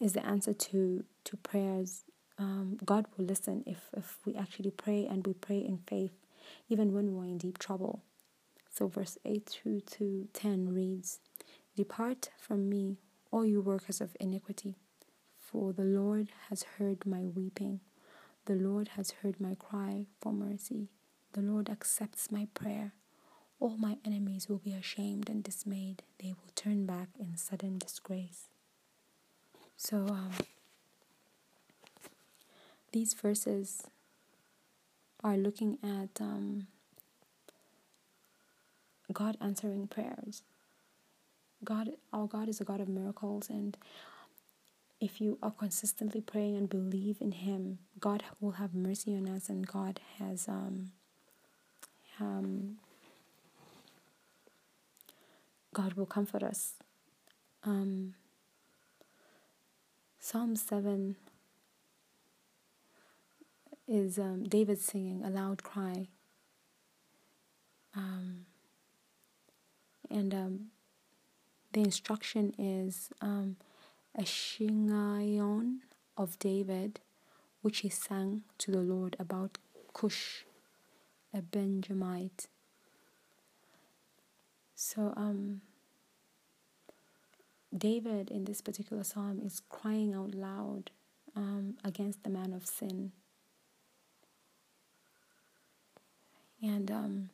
is 0.00 0.14
the 0.14 0.24
answer 0.26 0.52
to, 0.52 1.04
to 1.24 1.36
prayers. 1.36 2.04
Um, 2.40 2.78
God 2.84 3.06
will 3.16 3.26
listen 3.26 3.62
if, 3.66 3.90
if 3.96 4.18
we 4.24 4.34
actually 4.34 4.70
pray 4.70 5.06
and 5.06 5.24
we 5.24 5.34
pray 5.34 5.58
in 5.58 5.78
faith, 5.86 6.12
even 6.68 6.92
when 6.92 7.14
we're 7.14 7.26
in 7.26 7.38
deep 7.38 7.58
trouble. 7.58 8.02
So, 8.72 8.88
verse 8.88 9.18
8 9.24 9.46
through 9.46 9.82
to 9.82 10.26
10 10.32 10.72
reads 10.74 11.20
Depart 11.76 12.30
from 12.38 12.68
me, 12.68 12.96
all 13.30 13.44
you 13.44 13.60
workers 13.60 14.00
of 14.00 14.16
iniquity 14.18 14.76
for 15.50 15.72
the 15.72 15.84
Lord 15.84 16.28
has 16.48 16.62
heard 16.78 17.04
my 17.04 17.22
weeping. 17.22 17.80
The 18.46 18.54
Lord 18.54 18.88
has 18.96 19.10
heard 19.22 19.40
my 19.40 19.56
cry 19.56 20.06
for 20.20 20.32
mercy. 20.32 20.88
The 21.32 21.42
Lord 21.42 21.68
accepts 21.68 22.30
my 22.30 22.46
prayer. 22.54 22.92
All 23.58 23.76
my 23.76 23.98
enemies 24.04 24.48
will 24.48 24.58
be 24.58 24.72
ashamed 24.74 25.28
and 25.28 25.42
dismayed. 25.42 26.02
They 26.22 26.28
will 26.28 26.52
turn 26.54 26.86
back 26.86 27.08
in 27.18 27.36
sudden 27.36 27.78
disgrace. 27.78 28.44
So, 29.76 30.06
um, 30.08 30.30
these 32.92 33.14
verses 33.14 33.82
are 35.22 35.36
looking 35.36 35.78
at 35.82 36.20
um, 36.20 36.66
God 39.12 39.36
answering 39.40 39.86
prayers. 39.86 40.42
God, 41.62 41.90
our 42.12 42.26
God 42.26 42.48
is 42.48 42.60
a 42.60 42.64
God 42.64 42.80
of 42.80 42.88
miracles, 42.88 43.50
and 43.50 43.76
if 45.00 45.20
you 45.20 45.38
are 45.42 45.50
consistently 45.50 46.20
praying 46.20 46.56
and 46.56 46.68
believe 46.68 47.18
in 47.20 47.32
Him, 47.32 47.78
God 47.98 48.22
will 48.40 48.52
have 48.52 48.74
mercy 48.74 49.14
on 49.14 49.28
us, 49.28 49.48
and 49.48 49.66
God 49.66 50.00
has 50.18 50.48
um, 50.48 50.92
um, 52.18 52.78
God 55.72 55.94
will 55.94 56.06
comfort 56.06 56.42
us. 56.42 56.74
Um, 57.62 58.14
Psalm 60.18 60.56
seven 60.56 61.16
is 63.90 64.18
um, 64.18 64.44
David 64.44 64.80
singing 64.80 65.22
a 65.24 65.30
loud 65.30 65.62
cry, 65.62 66.08
um, 67.94 68.46
and 70.08 70.32
um, 70.32 70.66
the 71.72 71.80
instruction 71.80 72.54
is. 72.58 73.10
Um, 73.20 73.56
a 74.14 74.22
Shiggaion 74.22 75.78
of 76.16 76.38
David, 76.38 77.00
which 77.62 77.78
he 77.78 77.88
sang 77.88 78.42
to 78.58 78.70
the 78.70 78.80
Lord 78.80 79.16
about 79.18 79.58
Cush, 79.92 80.44
a 81.32 81.42
Benjamite. 81.42 82.48
So, 84.74 85.12
um, 85.16 85.60
David 87.76 88.30
in 88.30 88.44
this 88.44 88.60
particular 88.60 89.04
psalm 89.04 89.40
is 89.44 89.62
crying 89.68 90.12
out 90.12 90.34
loud 90.34 90.90
um, 91.36 91.76
against 91.84 92.24
the 92.24 92.30
man 92.30 92.52
of 92.52 92.66
sin. 92.66 93.12
And 96.62 96.90
um, 96.90 97.30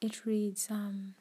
it 0.00 0.24
reads, 0.24 0.68
um, 0.70 1.14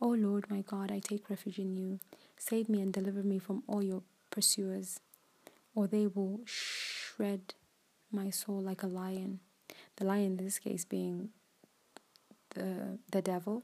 O 0.00 0.08
Lord 0.08 0.50
my 0.50 0.62
God, 0.62 0.90
I 0.90 1.00
take 1.00 1.28
refuge 1.28 1.58
in 1.58 1.76
you. 1.76 2.00
Save 2.38 2.68
me 2.70 2.80
and 2.80 2.92
deliver 2.92 3.22
me 3.22 3.38
from 3.38 3.62
all 3.66 3.82
your 3.82 4.02
pursuers, 4.30 5.00
or 5.74 5.86
they 5.86 6.06
will 6.06 6.40
shred 6.46 7.54
my 8.10 8.30
soul 8.30 8.60
like 8.60 8.82
a 8.82 8.86
lion. 8.86 9.40
The 9.96 10.06
lion 10.06 10.38
in 10.38 10.44
this 10.44 10.58
case 10.58 10.86
being 10.86 11.28
the, 12.54 12.98
the 13.10 13.20
devil, 13.20 13.62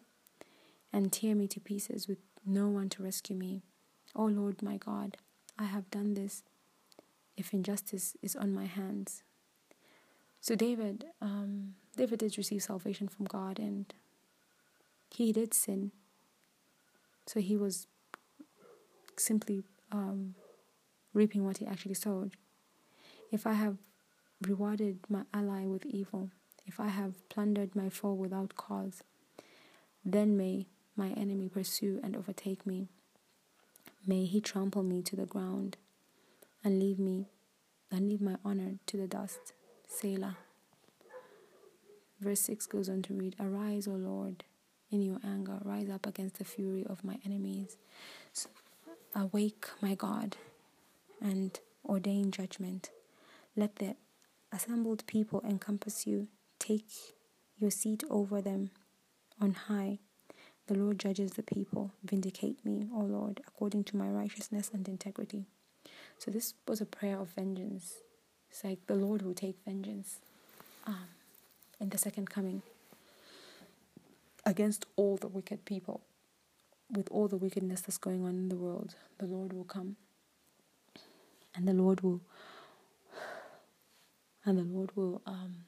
and 0.92 1.10
tear 1.10 1.34
me 1.34 1.48
to 1.48 1.60
pieces 1.60 2.06
with 2.06 2.18
no 2.44 2.68
one 2.68 2.90
to 2.90 3.02
rescue 3.02 3.36
me. 3.36 3.62
O 4.14 4.24
Lord 4.26 4.62
my 4.62 4.76
God, 4.76 5.16
I 5.58 5.64
have 5.64 5.90
done 5.90 6.14
this 6.14 6.42
if 7.36 7.52
injustice 7.54 8.16
is 8.22 8.36
on 8.36 8.54
my 8.54 8.66
hands. 8.66 9.22
So 10.46 10.54
David, 10.54 11.06
um, 11.20 11.74
David 11.96 12.20
did 12.20 12.38
receive 12.38 12.62
salvation 12.62 13.08
from 13.08 13.26
God, 13.26 13.58
and 13.58 13.92
he 15.10 15.32
did 15.32 15.52
sin 15.52 15.90
so 17.26 17.40
he 17.40 17.56
was 17.56 17.86
simply 19.16 19.62
um, 19.90 20.34
reaping 21.12 21.44
what 21.44 21.58
he 21.58 21.66
actually 21.66 21.94
sowed. 21.94 22.32
If 23.32 23.46
I 23.46 23.54
have 23.54 23.76
rewarded 24.46 25.00
my 25.08 25.22
ally 25.34 25.64
with 25.66 25.84
evil, 25.84 26.30
if 26.64 26.78
I 26.78 26.88
have 26.88 27.28
plundered 27.28 27.74
my 27.74 27.88
foe 27.88 28.12
without 28.12 28.54
cause, 28.56 29.02
then 30.04 30.36
may 30.36 30.66
my 30.96 31.08
enemy 31.10 31.48
pursue 31.48 32.00
and 32.02 32.16
overtake 32.16 32.64
me. 32.64 32.86
May 34.06 34.24
he 34.24 34.40
trample 34.40 34.84
me 34.84 35.02
to 35.02 35.16
the 35.16 35.26
ground 35.26 35.76
and 36.62 36.78
leave 36.78 36.98
me 36.98 37.26
and 37.90 38.08
leave 38.08 38.20
my 38.20 38.36
honor 38.44 38.74
to 38.86 38.96
the 38.96 39.08
dust. 39.08 39.52
Selah. 39.86 40.36
Verse 42.20 42.40
6 42.40 42.66
goes 42.66 42.88
on 42.88 43.02
to 43.02 43.14
read 43.14 43.36
Arise, 43.38 43.86
O 43.86 43.92
Lord, 43.92 44.44
in 44.90 45.02
your 45.02 45.18
anger, 45.24 45.58
rise 45.64 45.90
up 45.90 46.06
against 46.06 46.38
the 46.38 46.44
fury 46.44 46.84
of 46.88 47.04
my 47.04 47.18
enemies. 47.24 47.76
Awake, 49.14 49.66
my 49.80 49.94
God, 49.94 50.36
and 51.20 51.58
ordain 51.84 52.30
judgment. 52.30 52.90
Let 53.54 53.76
the 53.76 53.96
assembled 54.52 55.06
people 55.06 55.42
encompass 55.48 56.06
you. 56.06 56.28
Take 56.58 56.88
your 57.58 57.70
seat 57.70 58.04
over 58.10 58.40
them 58.40 58.70
on 59.40 59.52
high. 59.52 59.98
The 60.66 60.74
Lord 60.74 60.98
judges 60.98 61.32
the 61.32 61.42
people. 61.42 61.92
Vindicate 62.02 62.64
me, 62.64 62.88
O 62.94 63.00
Lord, 63.00 63.40
according 63.46 63.84
to 63.84 63.96
my 63.96 64.08
righteousness 64.08 64.70
and 64.72 64.86
integrity. 64.88 65.46
So, 66.18 66.30
this 66.30 66.54
was 66.66 66.80
a 66.80 66.86
prayer 66.86 67.18
of 67.18 67.28
vengeance. 67.30 67.98
It's 68.50 68.64
like 68.64 68.86
the 68.86 68.94
Lord 68.94 69.22
will 69.22 69.34
take 69.34 69.56
vengeance 69.64 70.16
um, 70.86 71.08
in 71.80 71.90
the 71.90 71.98
second 71.98 72.30
coming 72.30 72.62
against 74.44 74.86
all 74.96 75.16
the 75.16 75.28
wicked 75.28 75.64
people. 75.64 76.00
With 76.90 77.08
all 77.10 77.26
the 77.26 77.36
wickedness 77.36 77.80
that's 77.80 77.98
going 77.98 78.24
on 78.24 78.30
in 78.30 78.48
the 78.48 78.54
world, 78.54 78.94
the 79.18 79.26
Lord 79.26 79.52
will 79.52 79.64
come 79.64 79.96
and 81.56 81.66
the 81.66 81.72
Lord 81.72 82.02
will 82.02 82.20
and 84.44 84.56
the 84.56 84.62
Lord 84.62 84.94
will 84.94 85.20
um, 85.26 85.64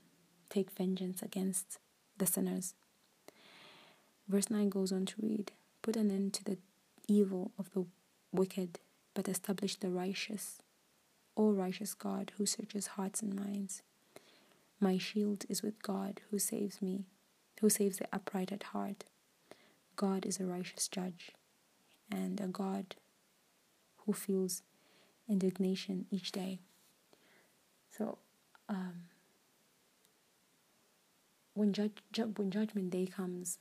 take 0.49 0.71
vengeance 0.71 1.21
against 1.21 1.79
the 2.17 2.27
sinners. 2.27 2.75
Verse 4.29 4.51
9 4.51 4.69
goes 4.69 4.93
on 4.93 5.05
to 5.07 5.15
read 5.21 5.51
Put 5.83 5.97
an 5.97 6.11
end 6.11 6.35
to 6.35 6.45
the 6.45 6.59
evil 7.09 7.51
of 7.59 7.73
the 7.73 7.87
wicked, 8.33 8.79
but 9.15 9.27
establish 9.27 9.75
the 9.75 9.89
righteous. 9.89 10.59
O 11.39 11.51
righteous 11.53 11.95
God, 11.95 12.33
who 12.37 12.45
searches 12.45 12.89
hearts 12.89 13.23
and 13.23 13.35
minds. 13.35 13.83
My 14.81 14.99
shield 14.99 15.45
is 15.49 15.63
with 15.63 15.83
God, 15.83 16.21
who 16.31 16.39
saves 16.39 16.83
me, 16.83 17.07
who 17.61 17.71
saves 17.71 17.99
the 17.99 18.09
upright 18.13 18.53
at 18.53 18.65
heart. 18.65 19.05
God 19.95 20.27
is 20.27 20.41
a 20.41 20.45
righteous 20.45 20.89
judge, 20.89 21.31
and 22.11 22.41
a 22.41 22.49
God 22.49 22.97
who 24.05 24.13
feels 24.13 24.63
indignation 25.29 26.07
each 26.11 26.33
day. 26.33 26.59
So, 27.97 28.19
um, 28.69 29.05
when, 31.55 31.73
judge, 31.73 31.99
ju- 32.13 32.33
when 32.37 32.51
judgment 32.51 32.91
day 32.91 33.07
comes, 33.07 33.59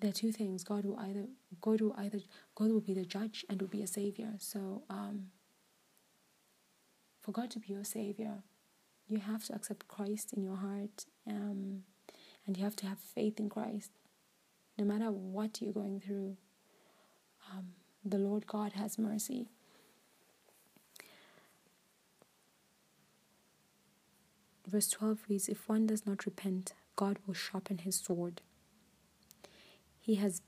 there 0.00 0.10
are 0.10 0.14
two 0.14 0.32
things. 0.32 0.64
God 0.64 0.84
will 0.84 0.98
either 0.98 1.26
God 1.60 1.80
will 1.80 1.94
either 1.98 2.20
God 2.54 2.70
will 2.70 2.80
be 2.80 2.94
the 2.94 3.04
judge 3.04 3.44
and 3.48 3.60
will 3.60 3.68
be 3.68 3.82
a 3.82 3.86
savior. 3.86 4.34
So 4.38 4.82
um, 4.88 5.26
for 7.20 7.32
God 7.32 7.50
to 7.50 7.58
be 7.58 7.72
your 7.72 7.84
savior, 7.84 8.42
you 9.08 9.18
have 9.18 9.44
to 9.44 9.54
accept 9.54 9.88
Christ 9.88 10.32
in 10.32 10.42
your 10.42 10.56
heart, 10.56 11.04
um, 11.28 11.82
and 12.46 12.56
you 12.56 12.64
have 12.64 12.76
to 12.76 12.86
have 12.86 12.98
faith 12.98 13.38
in 13.38 13.48
Christ, 13.48 13.90
no 14.78 14.84
matter 14.84 15.10
what 15.10 15.60
you're 15.60 15.72
going 15.72 16.00
through. 16.00 16.36
Um, 17.52 17.72
the 18.04 18.18
Lord 18.18 18.46
God 18.46 18.72
has 18.72 18.98
mercy. 18.98 19.48
Verse 24.66 24.88
12 24.88 25.18
reads 25.28 25.48
If 25.48 25.68
one 25.68 25.86
does 25.86 26.06
not 26.06 26.24
repent, 26.24 26.72
God 26.96 27.18
will 27.26 27.34
sharpen 27.34 27.78
his 27.78 27.96
sword. 27.96 28.40
He 30.10 30.16
has 30.16 30.42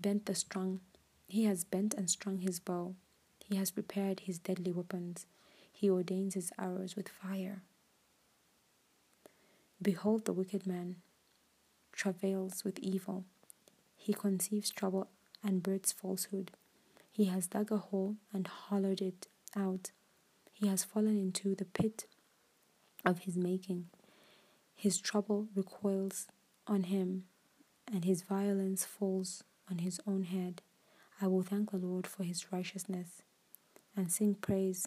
bent 0.00 0.26
the 0.26 0.34
strung 0.36 0.78
he 1.26 1.42
has 1.42 1.64
bent 1.64 1.92
and 1.94 2.08
strung 2.08 2.38
his 2.38 2.60
bow. 2.60 2.94
He 3.44 3.56
has 3.56 3.72
prepared 3.72 4.20
his 4.20 4.38
deadly 4.38 4.70
weapons. 4.70 5.26
He 5.72 5.90
ordains 5.90 6.34
his 6.34 6.52
arrows 6.56 6.94
with 6.94 7.08
fire. 7.08 7.62
Behold, 9.82 10.24
the 10.24 10.32
wicked 10.32 10.68
man 10.68 11.02
travails 11.90 12.62
with 12.62 12.78
evil. 12.78 13.24
He 13.96 14.14
conceives 14.14 14.70
trouble 14.70 15.08
and 15.42 15.64
breeds 15.64 15.90
falsehood. 15.90 16.52
He 17.10 17.24
has 17.24 17.48
dug 17.48 17.72
a 17.72 17.78
hole 17.78 18.14
and 18.32 18.46
hollowed 18.46 19.02
it 19.02 19.26
out. 19.56 19.90
He 20.52 20.68
has 20.68 20.84
fallen 20.84 21.18
into 21.18 21.56
the 21.56 21.64
pit 21.64 22.06
of 23.04 23.18
his 23.24 23.36
making. 23.36 23.88
His 24.76 25.00
trouble 25.00 25.48
recoils 25.56 26.28
on 26.68 26.84
him 26.84 27.24
and 27.92 28.04
his 28.04 28.22
violence 28.22 28.84
falls 28.84 29.44
on 29.70 29.78
his 29.78 30.00
own 30.06 30.24
head. 30.24 30.62
I 31.20 31.26
will 31.26 31.42
thank 31.42 31.70
the 31.70 31.78
Lord 31.78 32.06
for 32.06 32.24
his 32.24 32.52
righteousness 32.52 33.22
and 33.96 34.12
sing 34.12 34.34
praise 34.34 34.86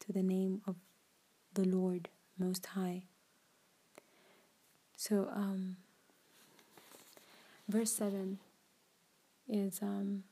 to 0.00 0.12
the 0.12 0.22
name 0.22 0.60
of 0.66 0.76
the 1.54 1.64
Lord 1.64 2.08
Most 2.38 2.66
High. 2.66 3.04
So, 4.96 5.28
um, 5.34 5.76
verse 7.68 7.92
7 7.92 8.38
is 9.48 9.80
um, 9.82 10.24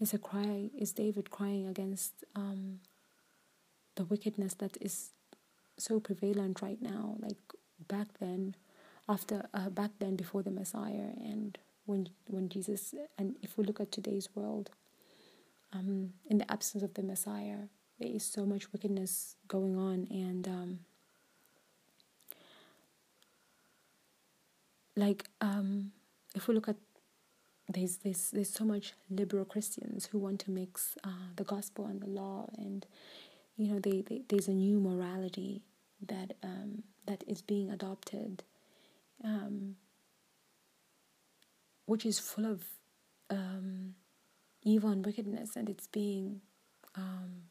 is 0.00 0.12
a 0.12 0.18
cry 0.18 0.70
is 0.76 0.92
David 0.92 1.30
crying 1.30 1.66
against 1.68 2.12
um, 2.34 2.80
the 3.94 4.04
wickedness 4.04 4.54
that 4.54 4.76
is 4.80 5.10
so 5.78 6.00
prevalent 6.00 6.60
right 6.60 6.80
now 6.82 7.16
like 7.20 7.38
back 7.88 8.08
then 8.18 8.54
after 9.12 9.46
uh, 9.52 9.68
back 9.68 9.90
then 9.98 10.16
before 10.16 10.42
the 10.42 10.50
Messiah 10.50 11.10
and 11.30 11.58
when 11.84 12.08
when 12.26 12.48
Jesus 12.48 12.94
and 13.18 13.36
if 13.42 13.58
we 13.58 13.64
look 13.64 13.80
at 13.80 13.92
today's 13.92 14.28
world, 14.34 14.70
um, 15.72 16.14
in 16.30 16.38
the 16.38 16.50
absence 16.50 16.82
of 16.82 16.94
the 16.94 17.02
Messiah, 17.02 17.68
there 17.98 18.10
is 18.10 18.24
so 18.24 18.46
much 18.46 18.72
wickedness 18.72 19.36
going 19.48 19.76
on 19.76 20.06
and 20.10 20.48
um, 20.48 20.78
like 24.96 25.24
um, 25.40 25.92
if 26.34 26.48
we 26.48 26.54
look 26.54 26.68
at 26.68 26.76
there's 27.68 27.98
there's 27.98 28.30
there's 28.30 28.50
so 28.50 28.64
much 28.64 28.94
liberal 29.10 29.44
Christians 29.44 30.06
who 30.06 30.18
want 30.18 30.40
to 30.40 30.50
mix 30.50 30.96
uh, 31.04 31.28
the 31.36 31.44
gospel 31.44 31.84
and 31.86 32.00
the 32.00 32.08
law 32.08 32.48
and 32.56 32.86
you 33.56 33.68
know 33.68 33.78
they, 33.78 34.02
they 34.08 34.22
there's 34.28 34.48
a 34.48 34.52
new 34.52 34.80
morality 34.80 35.62
that 36.06 36.34
um, 36.42 36.82
that 37.06 37.22
is 37.26 37.42
being 37.42 37.70
adopted 37.70 38.42
um, 39.24 39.76
which 41.86 42.06
is 42.06 42.18
full 42.18 42.46
of 42.46 42.64
um, 43.30 43.94
evil 44.62 44.90
and 44.90 45.04
wickedness, 45.04 45.56
and 45.56 45.68
it's 45.68 45.86
being 45.86 46.40
um, 46.94 47.44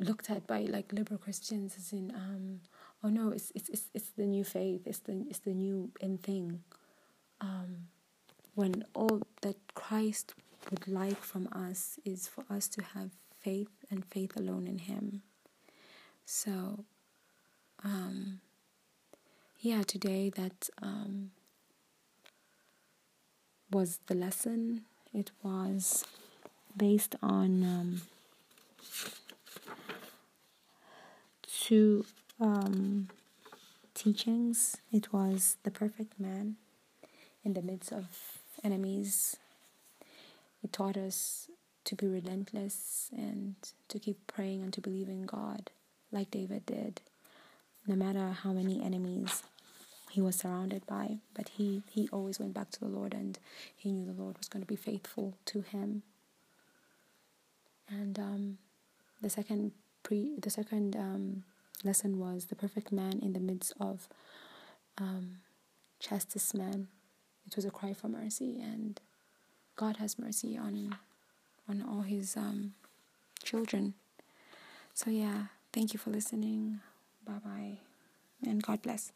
looked 0.00 0.30
at 0.30 0.46
by 0.46 0.60
like 0.60 0.92
liberal 0.92 1.18
Christians 1.18 1.74
as 1.76 1.92
in, 1.92 2.12
um, 2.14 2.60
oh 3.02 3.08
no, 3.08 3.30
it's, 3.30 3.52
it's 3.54 3.68
it's 3.68 3.84
it's 3.94 4.10
the 4.10 4.26
new 4.26 4.44
faith, 4.44 4.82
it's 4.86 4.98
the 5.00 5.24
it's 5.28 5.40
the 5.40 5.54
new 5.54 5.90
in 6.00 6.18
thing. 6.18 6.62
Um, 7.40 7.88
when 8.54 8.84
all 8.94 9.20
that 9.40 9.56
Christ 9.74 10.34
would 10.70 10.86
like 10.86 11.18
from 11.22 11.48
us 11.52 11.98
is 12.04 12.28
for 12.28 12.44
us 12.50 12.68
to 12.68 12.82
have 12.94 13.10
faith 13.40 13.70
and 13.90 14.04
faith 14.04 14.36
alone 14.36 14.66
in 14.66 14.78
Him. 14.78 15.22
So, 16.24 16.84
um, 17.84 18.40
yeah, 19.62 19.84
today 19.84 20.28
that 20.30 20.68
um, 20.82 21.30
was 23.70 24.00
the 24.08 24.14
lesson. 24.14 24.82
It 25.14 25.30
was 25.40 26.04
based 26.76 27.14
on 27.22 27.62
um, 27.62 28.02
two 31.46 32.04
um, 32.40 33.08
teachings. 33.94 34.78
It 34.90 35.12
was 35.12 35.58
the 35.62 35.70
perfect 35.70 36.18
man 36.18 36.56
in 37.44 37.54
the 37.54 37.62
midst 37.62 37.92
of 37.92 38.06
enemies. 38.64 39.36
It 40.64 40.72
taught 40.72 40.96
us 40.96 41.48
to 41.84 41.94
be 41.94 42.08
relentless 42.08 43.10
and 43.16 43.54
to 43.86 44.00
keep 44.00 44.26
praying 44.26 44.62
and 44.62 44.72
to 44.72 44.80
believe 44.80 45.08
in 45.08 45.22
God, 45.22 45.70
like 46.10 46.32
David 46.32 46.66
did, 46.66 47.00
no 47.86 47.94
matter 47.94 48.32
how 48.42 48.50
many 48.52 48.82
enemies 48.82 49.44
he 50.12 50.20
was 50.20 50.36
surrounded 50.36 50.86
by, 50.86 51.18
but 51.34 51.48
he, 51.50 51.82
he 51.90 52.08
always 52.12 52.38
went 52.38 52.54
back 52.54 52.70
to 52.70 52.80
the 52.80 52.86
Lord 52.88 53.14
and 53.14 53.38
he 53.74 53.92
knew 53.92 54.04
the 54.04 54.22
Lord 54.22 54.38
was 54.38 54.48
going 54.48 54.62
to 54.62 54.66
be 54.66 54.76
faithful 54.76 55.34
to 55.46 55.62
him. 55.62 56.02
And 57.88 58.18
um, 58.18 58.58
the 59.20 59.30
second 59.30 59.72
pre 60.02 60.36
the 60.40 60.50
second 60.50 60.96
um, 60.96 61.44
lesson 61.84 62.18
was 62.18 62.46
the 62.46 62.56
perfect 62.56 62.90
man 62.90 63.20
in 63.22 63.32
the 63.34 63.40
midst 63.40 63.74
of 63.78 64.08
um, 64.98 65.38
man. 66.54 66.88
It 67.46 67.56
was 67.56 67.64
a 67.64 67.70
cry 67.70 67.92
for 67.92 68.08
mercy, 68.08 68.60
and 68.60 69.00
God 69.76 69.96
has 69.98 70.18
mercy 70.18 70.56
on 70.56 70.96
on 71.68 71.82
all 71.82 72.02
His 72.02 72.36
um, 72.36 72.72
children. 73.42 73.94
So 74.94 75.10
yeah, 75.10 75.48
Thank 75.72 75.94
you 75.94 75.98
for 75.98 76.10
listening. 76.10 76.80
Bye 77.24 77.40
bye. 77.42 77.78
And 78.46 78.62
God 78.62 78.82
bless. 78.82 79.10